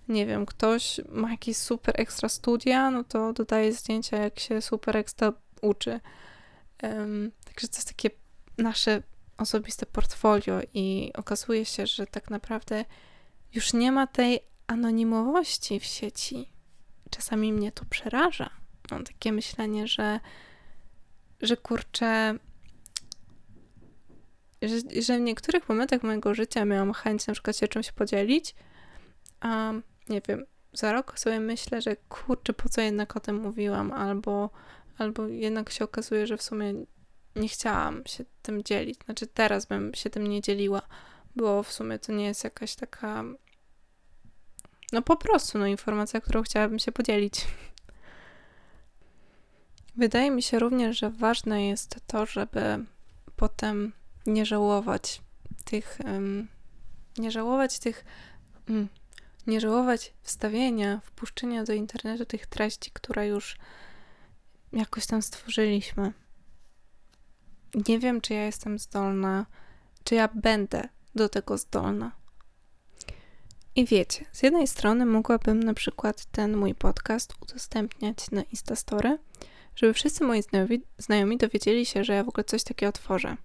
Nie 0.09 0.27
wiem, 0.27 0.47
ktoś 0.47 1.01
ma 1.09 1.31
jakieś 1.31 1.57
super 1.57 1.95
ekstra 2.01 2.29
studia, 2.29 2.91
no 2.91 3.05
to 3.05 3.33
dodaje 3.33 3.73
zdjęcia, 3.73 4.17
jak 4.17 4.41
się 4.41 4.63
super 4.63 4.97
ekstra 4.97 5.33
uczy. 5.63 6.01
Um, 6.83 7.33
także 7.45 7.69
to 7.69 7.77
jest 7.77 7.89
takie 7.89 8.11
nasze 8.59 9.03
osobiste 9.39 9.87
portfolio 9.87 10.61
i 10.75 11.11
okazuje 11.15 11.65
się, 11.65 11.87
że 11.87 12.07
tak 12.07 12.31
naprawdę 12.31 12.85
już 13.55 13.73
nie 13.73 13.93
ma 13.93 14.07
tej 14.07 14.41
anonimowości 14.67 15.81
w 15.81 15.85
sieci. 15.85 16.53
Czasami 17.11 17.53
mnie 17.53 17.73
to 17.73 17.85
przeraża. 17.85 18.51
Mam 18.91 19.05
takie 19.05 19.33
myślenie, 19.33 19.87
że, 19.87 20.21
że 21.41 21.57
kurczę, 21.57 22.39
że, 24.69 25.03
że 25.03 25.19
w 25.19 25.21
niektórych 25.21 25.69
momentach 25.69 26.03
mojego 26.03 26.35
życia 26.35 26.65
miałam 26.65 26.93
chęć 26.93 27.27
na 27.27 27.33
przykład 27.33 27.57
się 27.57 27.69
czymś 27.69 27.93
podzielić, 27.93 28.55
a 29.41 29.73
nie 30.09 30.21
wiem, 30.29 30.47
za 30.73 30.93
rok 30.93 31.19
sobie 31.19 31.41
myślę, 31.41 31.83
że 31.83 31.97
kurczę, 31.97 32.53
po 32.53 32.69
co 32.69 32.81
jednak 32.81 33.17
o 33.17 33.21
tym 33.21 33.37
mówiłam, 33.37 33.93
albo, 33.93 34.51
albo 34.99 35.27
jednak 35.27 35.71
się 35.71 35.85
okazuje, 35.85 36.27
że 36.27 36.37
w 36.37 36.43
sumie 36.43 36.75
nie 37.37 37.49
chciałam 37.49 38.03
się 38.07 38.25
tym 38.43 38.63
dzielić. 38.63 38.99
Znaczy 39.05 39.27
teraz 39.27 39.67
bym 39.67 39.95
się 39.95 40.11
tym 40.11 40.27
nie 40.27 40.41
dzieliła, 40.41 40.83
bo 41.37 41.63
w 41.63 41.73
sumie 41.73 41.99
to 41.99 42.13
nie 42.13 42.25
jest 42.25 42.45
jakaś 42.45 42.75
taka 42.75 43.25
no 44.93 45.03
po 45.03 45.17
prostu, 45.17 45.59
no 45.59 45.67
informacja, 45.67 46.21
którą 46.21 46.43
chciałabym 46.43 46.79
się 46.79 46.93
podzielić. 46.93 47.47
Wydaje 49.97 50.31
mi 50.31 50.43
się 50.43 50.59
również, 50.59 50.99
że 50.99 51.11
ważne 51.11 51.67
jest 51.67 51.97
to, 52.07 52.27
żeby 52.27 52.85
potem 53.37 53.93
nie 54.27 54.47
żałować 54.47 55.23
tych, 55.65 55.99
nie 57.19 57.31
żałować 57.31 57.79
tych, 57.79 58.05
um, 58.69 58.89
nie 59.47 59.61
żałować 59.61 60.13
wstawienia, 60.23 61.01
wpuszczenia 61.05 61.65
do 61.65 61.73
internetu 61.73 62.27
tych 62.27 62.47
treści, 62.47 62.91
które 62.91 63.27
już 63.27 63.57
jakoś 64.73 65.07
tam 65.07 65.23
stworzyliśmy. 65.23 66.13
Nie 67.75 67.99
wiem, 67.99 68.21
czy 68.21 68.35
ja 68.35 68.45
jestem 68.45 68.79
zdolna, 68.79 69.47
czy 70.05 70.15
ja 70.15 70.29
będę 70.35 70.89
do 71.15 71.29
tego 71.29 71.59
zdolna. 71.59 72.13
I 73.75 73.87
wiecie, 73.87 74.25
z 74.33 74.43
jednej 74.43 74.67
strony 74.67 75.07
mogłabym 75.07 75.63
na 75.63 75.75
przykład 75.75 76.25
ten 76.25 76.57
mój 76.57 76.75
podcast 76.75 77.35
udostępniać 77.41 78.31
na 78.31 78.43
Instastory, 78.43 79.19
żeby 79.77 79.95
wszyscy 79.95 80.25
moi 80.25 80.43
znajomi, 80.43 80.83
znajomi 80.99 81.37
dowiedzieli 81.37 81.87
się, 81.87 82.05
że 82.05 82.13
ja 82.13 82.25
w 82.25 82.29
ogóle 82.29 82.45
coś 82.45 82.65
takiego 82.65 82.93
tworzę. 82.93 83.37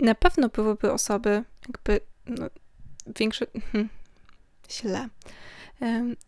Na 0.00 0.14
pewno 0.14 0.48
byłyby 0.48 0.92
osoby, 0.92 1.44
jakby 1.68 2.00
no, 2.26 2.46
większe. 3.16 3.46
Hmm, 3.72 3.88
źle. 4.70 5.08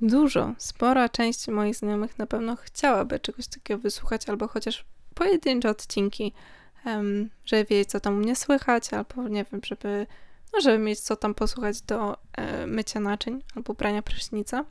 Dużo, 0.01 0.55
spora 0.59 1.09
część 1.09 1.49
moich 1.49 1.77
znajomych 1.77 2.19
na 2.19 2.27
pewno 2.27 2.57
chciałaby 2.57 3.21
czegoś 3.21 3.47
takiego 3.47 3.81
wysłuchać, 3.81 4.29
albo 4.29 4.49
chociaż 4.49 4.85
pojedyncze 5.15 5.71
odcinki, 5.71 6.33
żeby 7.45 7.65
wiedzieć, 7.65 7.89
co 7.89 8.01
tam 8.01 8.15
u 8.15 8.17
mnie 8.17 8.37
słychać, 8.37 8.93
albo 8.93 9.29
nie 9.29 9.45
wiem, 9.53 9.61
żeby 9.65 10.07
no, 10.53 10.61
żeby 10.61 10.79
mieć 10.79 11.01
co 11.01 11.17
tam 11.17 11.35
posłuchać 11.35 11.81
do 11.81 12.17
e, 12.33 12.67
mycia 12.67 13.01
naczyń 13.01 13.43
albo 13.57 13.75
brania 13.75 14.03
prysznica. 14.03 14.65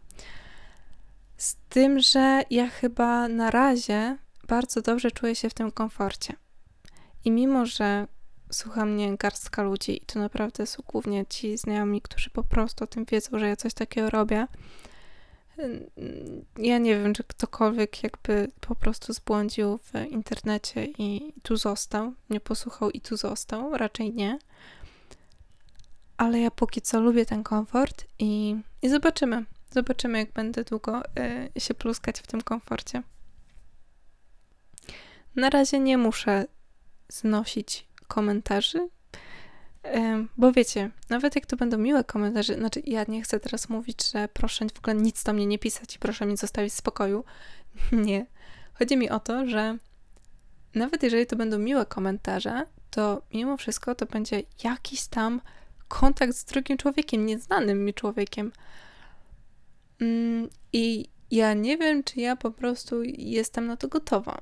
Z 1.38 1.56
tym, 1.70 2.00
że 2.00 2.44
ja 2.50 2.68
chyba 2.68 3.28
na 3.28 3.52
razie 3.52 4.18
bardzo 4.48 4.82
dobrze 4.82 5.12
czuję 5.12 5.36
się 5.36 5.50
w 5.50 5.54
tym 5.54 5.72
komforcie. 5.72 6.34
I 7.26 7.32
mimo, 7.32 7.66
że 7.66 8.08
słucha 8.52 8.86
mnie 8.86 9.18
garstka 9.18 9.64
ludzi, 9.64 10.04
i 10.04 10.06
to 10.06 10.20
naprawdę 10.20 10.66
są 10.66 10.84
głównie 10.88 11.26
ci 11.26 11.58
znajomi, 11.58 12.02
którzy 12.02 12.30
po 12.30 12.44
prostu 12.44 12.84
o 12.84 12.88
tym 12.88 13.06
wiedzą, 13.06 13.40
że 13.40 13.48
ja 13.48 13.56
coś 13.56 13.74
takiego 13.74 14.10
robię, 14.10 14.48
ja 16.58 16.78
nie 16.78 17.00
wiem, 17.00 17.14
czy 17.14 17.24
ktokolwiek 17.24 18.04
jakby 18.04 18.52
po 18.60 18.76
prostu 18.76 19.14
zbłądził 19.14 19.78
w 19.78 20.12
internecie 20.12 20.86
i 20.86 21.34
tu 21.44 21.58
został, 21.58 22.14
nie 22.30 22.40
posłuchał 22.40 22.92
i 22.92 23.02
tu 23.02 23.18
został, 23.18 23.78
raczej 23.78 24.14
nie 24.14 24.40
ale 26.18 26.40
ja 26.40 26.52
póki 26.52 26.82
co 26.82 27.02
lubię 27.02 27.26
ten 27.26 27.44
komfort 27.44 28.06
i, 28.20 28.56
i 28.82 28.90
zobaczymy. 28.90 29.46
Zobaczymy, 29.72 30.18
jak 30.18 30.32
będę 30.32 30.64
długo 30.64 31.02
y, 31.56 31.60
się 31.60 31.74
pluskać 31.74 32.20
w 32.20 32.28
tym 32.28 32.42
komforcie. 32.42 33.04
Na 35.36 35.50
razie 35.50 35.80
nie 35.80 35.98
muszę 35.98 36.46
znosić 37.10 37.88
komentarzy, 38.08 38.90
bo 40.38 40.52
wiecie, 40.52 40.92
nawet 41.10 41.36
jak 41.36 41.46
to 41.46 41.58
będą 41.58 41.78
miłe 41.78 42.04
komentarze, 42.04 42.56
znaczy 42.56 42.82
ja 42.86 43.06
nie 43.08 43.22
chcę 43.22 43.40
teraz 43.40 43.70
mówić, 43.70 44.12
że 44.12 44.28
proszę 44.34 44.66
w 44.76 44.80
ogóle 44.80 44.96
nic 44.96 45.24
do 45.24 45.34
mnie 45.34 45.46
nie 45.46 45.60
pisać 45.60 45.96
i 45.96 46.00
proszę 46.00 46.26
mnie 46.26 46.38
zostawić 46.38 46.74
w 46.74 46.78
spokoju. 46.78 47.24
nie. 47.92 48.26
Chodzi 48.74 48.98
mi 48.98 49.10
o 49.10 49.20
to, 49.20 49.48
że 49.48 49.78
nawet 50.76 51.04
jeżeli 51.04 51.26
to 51.26 51.36
będą 51.36 51.58
miłe 51.58 51.86
komentarze, 51.86 52.66
to 52.90 53.22
mimo 53.34 53.58
wszystko 53.58 53.96
to 53.96 54.06
będzie 54.06 54.44
jakiś 54.64 55.08
tam 55.08 55.42
kontakt 55.88 56.36
z 56.36 56.46
drugim 56.46 56.78
człowiekiem, 56.78 57.26
nieznanym 57.26 57.86
mi 57.86 57.94
człowiekiem. 57.94 58.52
Mm, 60.02 60.50
I 60.74 61.06
ja 61.32 61.54
nie 61.54 61.78
wiem, 61.78 62.04
czy 62.04 62.22
ja 62.22 62.36
po 62.36 62.52
prostu 62.52 63.04
jestem 63.04 63.66
na 63.66 63.78
to 63.78 63.88
gotowa. 63.88 64.42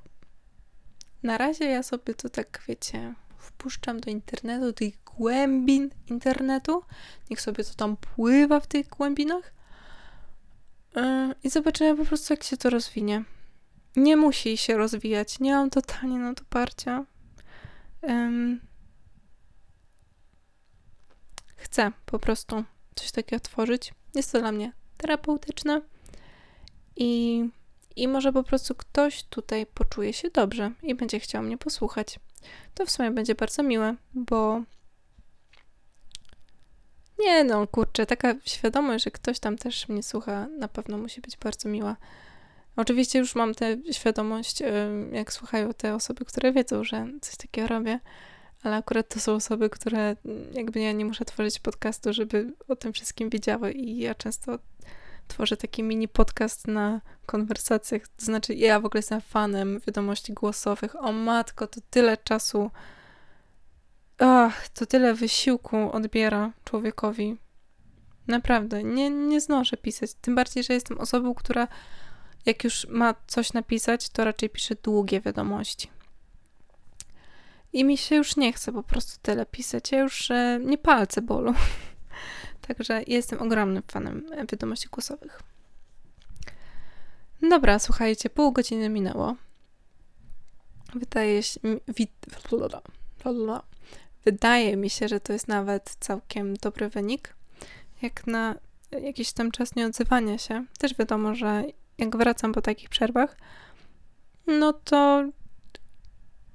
Na 1.24 1.38
razie 1.38 1.66
ja 1.66 1.84
sobie 1.84 2.14
to 2.14 2.30
tak, 2.30 2.64
wiecie, 2.68 3.14
wpuszczam 3.38 4.00
do 4.00 4.12
internetu, 4.12 4.74
tych 4.74 5.04
głębin 5.04 5.90
internetu. 6.08 6.84
Niech 7.30 7.42
sobie 7.42 7.64
to 7.64 7.74
tam 7.74 7.98
pływa 7.98 8.60
w 8.60 8.68
tych 8.68 8.88
głębinach. 8.88 9.54
Yy, 10.96 11.36
I 11.44 11.50
zobaczymy 11.50 11.98
po 11.98 12.06
prostu, 12.06 12.34
jak 12.34 12.44
się 12.44 12.58
to 12.58 12.70
rozwinie. 12.70 13.24
Nie 13.96 14.18
musi 14.18 14.58
się 14.58 14.78
rozwijać. 14.78 15.40
Nie 15.40 15.54
mam 15.54 15.70
totalnie 15.70 16.20
na 16.20 16.34
to 16.34 16.44
parcia. 16.50 17.06
Um, 18.02 18.62
chcę 21.56 21.92
po 22.06 22.20
prostu 22.20 22.64
coś 22.96 23.12
takiego 23.12 23.40
tworzyć. 23.40 23.94
Jest 24.16 24.32
to 24.32 24.40
dla 24.40 24.52
mnie 24.52 24.74
terapeutyczne 24.98 25.82
i, 26.96 27.44
i 27.96 28.08
może 28.08 28.34
po 28.34 28.44
prostu 28.44 28.76
ktoś 28.76 29.24
tutaj 29.24 29.66
poczuje 29.66 30.14
się 30.14 30.30
dobrze 30.30 30.72
i 30.84 30.96
będzie 30.96 31.20
chciał 31.20 31.44
mnie 31.44 31.58
posłuchać. 31.58 32.20
To 32.74 32.86
w 32.86 32.92
sumie 32.92 33.12
będzie 33.12 33.36
bardzo 33.36 33.64
miłe, 33.64 33.96
bo 34.14 34.62
nie 37.20 37.44
no, 37.44 37.68
kurczę, 37.68 38.06
taka 38.06 38.36
świadomość, 38.46 39.04
że 39.04 39.12
ktoś 39.12 39.40
tam 39.40 39.58
też 39.58 39.90
mnie 39.90 40.04
słucha, 40.04 40.48
na 40.48 40.68
pewno 40.68 40.98
musi 40.98 41.22
być 41.22 41.38
bardzo 41.38 41.70
miła. 41.70 41.96
Oczywiście 42.76 43.20
już 43.20 43.36
mam 43.36 43.54
tę 43.54 43.78
świadomość, 43.92 44.64
jak 45.12 45.34
słuchają 45.34 45.74
te 45.74 45.96
osoby, 45.96 46.26
które 46.26 46.54
wiedzą, 46.54 46.84
że 46.84 47.08
coś 47.22 47.38
takiego 47.38 47.68
robię, 47.68 48.00
ale 48.64 48.76
akurat 48.76 49.14
to 49.14 49.20
są 49.20 49.34
osoby, 49.34 49.70
które 49.70 50.16
jakby 50.54 50.80
ja 50.80 50.92
nie 50.92 51.06
muszę 51.06 51.26
tworzyć 51.26 51.60
podcastu, 51.60 52.14
żeby 52.14 52.54
o 52.68 52.76
tym 52.76 52.94
wszystkim 52.94 53.30
wiedziały 53.30 53.72
i 53.72 53.98
ja 53.98 54.16
często 54.16 54.60
tworzę 55.28 55.58
taki 55.58 55.84
mini 55.84 56.08
podcast 56.08 56.68
na 56.68 57.02
konwersacjach, 57.26 58.08
to 58.08 58.26
znaczy 58.26 58.54
ja 58.54 58.80
w 58.80 58.86
ogóle 58.86 59.00
jestem 59.00 59.22
fanem 59.22 59.80
wiadomości 59.88 60.34
głosowych. 60.34 60.96
O 61.04 61.12
matko, 61.12 61.68
to 61.68 61.82
tyle 61.90 62.18
czasu, 62.18 62.72
ach, 64.20 64.70
to 64.70 64.86
tyle 64.86 65.14
wysiłku 65.14 65.92
odbiera 65.92 66.52
człowiekowi. 66.64 67.38
Naprawdę, 68.28 68.84
nie, 68.84 69.10
nie 69.10 69.42
znoszę 69.42 69.78
pisać. 69.78 70.14
Tym 70.22 70.36
bardziej, 70.36 70.64
że 70.64 70.74
jestem 70.74 70.98
osobą, 71.00 71.34
która 71.34 71.68
jak 72.46 72.64
już 72.64 72.88
ma 72.90 73.16
coś 73.28 73.54
napisać, 73.54 74.10
to 74.10 74.26
raczej 74.26 74.50
pisze 74.50 74.76
długie 74.76 75.22
wiadomości. 75.22 75.90
I 77.74 77.86
mi 77.86 77.98
się 77.98 78.16
już 78.16 78.36
nie 78.36 78.54
chce 78.54 78.72
po 78.72 78.84
prostu 78.84 79.20
tyle 79.22 79.46
pisać. 79.46 79.92
Ja 79.92 80.00
już 80.00 80.32
e, 80.32 80.60
nie 80.64 80.78
palce 80.78 81.22
bolą. 81.22 81.54
Także 82.68 83.04
jestem 83.08 83.42
ogromnym 83.42 83.84
fanem 83.88 84.26
wiadomości 84.52 84.88
głosowych. 84.92 85.44
Dobra, 87.50 87.80
słuchajcie, 87.80 88.30
pół 88.30 88.52
godziny 88.52 88.90
minęło. 88.90 89.36
Wydaje 90.96 91.44
się, 91.44 91.60
wydaje 94.26 94.78
mi 94.78 94.90
się, 94.90 95.08
że 95.08 95.20
to 95.20 95.34
jest 95.34 95.48
nawet 95.48 95.96
całkiem 96.00 96.54
dobry 96.54 96.90
wynik. 96.90 97.36
Jak 98.02 98.28
na 98.28 98.56
jakiś 99.02 99.34
tam 99.34 99.52
czas 99.52 99.76
nieodzywania 99.76 100.38
się, 100.38 100.66
też 100.78 100.96
wiadomo, 100.96 101.36
że 101.36 101.64
jak 101.98 102.18
wracam 102.18 102.54
po 102.54 102.62
takich 102.62 102.90
przerwach, 102.90 103.38
no 104.48 104.74
to 104.74 105.24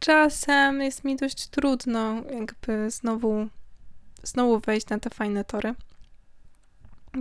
czasem 0.01 0.81
jest 0.81 1.05
mi 1.05 1.17
dość 1.17 1.47
trudno 1.47 2.15
jakby 2.31 2.91
znowu, 2.91 3.49
znowu 4.23 4.59
wejść 4.59 4.89
na 4.89 4.99
te 4.99 5.11
fajne 5.11 5.45
tory. 5.45 5.75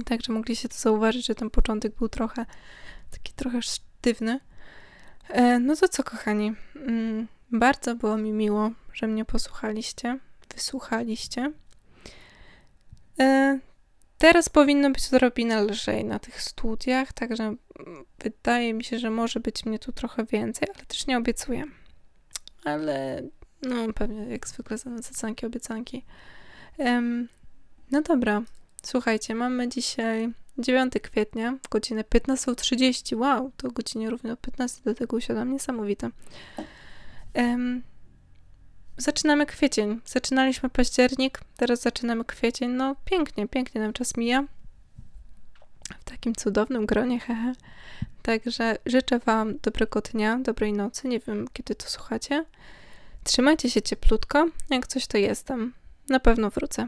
Także 0.06 0.34
mogliście 0.34 0.70
to 0.70 0.76
zauważyć, 0.78 1.26
że 1.26 1.36
ten 1.36 1.50
początek 1.50 1.96
był 1.96 2.10
trochę 2.10 2.46
taki 3.12 3.34
trochę 3.34 3.62
sztywny. 3.62 4.40
E, 5.30 5.60
no 5.60 5.76
to 5.76 5.88
co, 5.88 6.04
kochani? 6.04 6.54
Mm, 6.76 7.28
bardzo 7.52 7.96
było 7.96 8.18
mi 8.18 8.32
miło, 8.32 8.72
że 8.94 9.08
mnie 9.08 9.26
posłuchaliście, 9.26 10.20
wysłuchaliście. 10.56 11.52
E, 13.20 13.60
teraz 14.18 14.50
powinno 14.50 14.92
być 14.92 15.14
odrobinę 15.14 15.64
lżej 15.64 16.06
na 16.06 16.20
tych 16.20 16.42
studiach, 16.42 17.14
także 17.14 17.44
mm, 17.44 17.58
wydaje 18.20 18.74
mi 18.74 18.84
się, 18.84 19.00
że 19.00 19.10
może 19.10 19.40
być 19.40 19.66
mnie 19.66 19.80
tu 19.80 19.92
trochę 19.92 20.26
więcej, 20.26 20.68
ale 20.76 20.86
też 20.86 21.08
nie 21.08 21.18
obiecuję. 21.18 21.64
Ale 22.64 23.24
no 23.62 23.94
pewnie 23.94 24.26
jak 24.26 24.48
zwykle 24.48 24.78
zacanki, 24.78 25.46
obiecanki. 25.46 26.06
Um, 26.78 27.28
no 27.92 28.02
dobra, 28.02 28.42
słuchajcie, 28.84 29.36
mamy 29.36 29.70
dzisiaj 29.70 30.34
9 30.58 30.94
kwietnia, 31.02 31.58
godzinę 31.70 32.04
15.30. 32.04 33.18
Wow, 33.18 33.52
to 33.58 33.72
godzinie 33.72 34.10
równo 34.10 34.38
15 34.38 34.82
do 34.86 34.96
tego 34.96 35.18
usiadłam, 35.18 35.52
niesamowite. 35.52 36.10
Um, 37.34 37.84
zaczynamy 38.98 39.46
kwiecień. 39.46 40.02
Zaczynaliśmy 40.06 40.70
październik, 40.70 41.40
teraz 41.58 41.82
zaczynamy 41.82 42.26
kwiecień. 42.26 42.72
No 42.72 42.96
pięknie, 43.06 43.48
pięknie 43.48 43.82
nam 43.82 43.94
czas 43.94 44.18
mija. 44.18 44.44
W 46.00 46.04
takim 46.04 46.36
cudownym 46.36 46.86
gronie, 46.86 47.20
hehe. 47.20 47.54
Także 48.22 48.78
życzę 48.86 49.20
Wam 49.20 49.58
dobrego 49.64 50.02
dnia, 50.02 50.40
dobrej 50.40 50.74
nocy. 50.74 51.08
Nie 51.08 51.20
wiem, 51.20 51.48
kiedy 51.54 51.76
to 51.76 51.90
słuchacie. 51.90 52.46
Trzymajcie 53.24 53.70
się 53.70 53.82
cieplutko. 53.82 54.48
Jak 54.70 54.88
coś, 54.88 55.08
to 55.08 55.18
jestem. 55.18 55.74
Na 56.10 56.20
pewno 56.20 56.50
wrócę. 56.50 56.88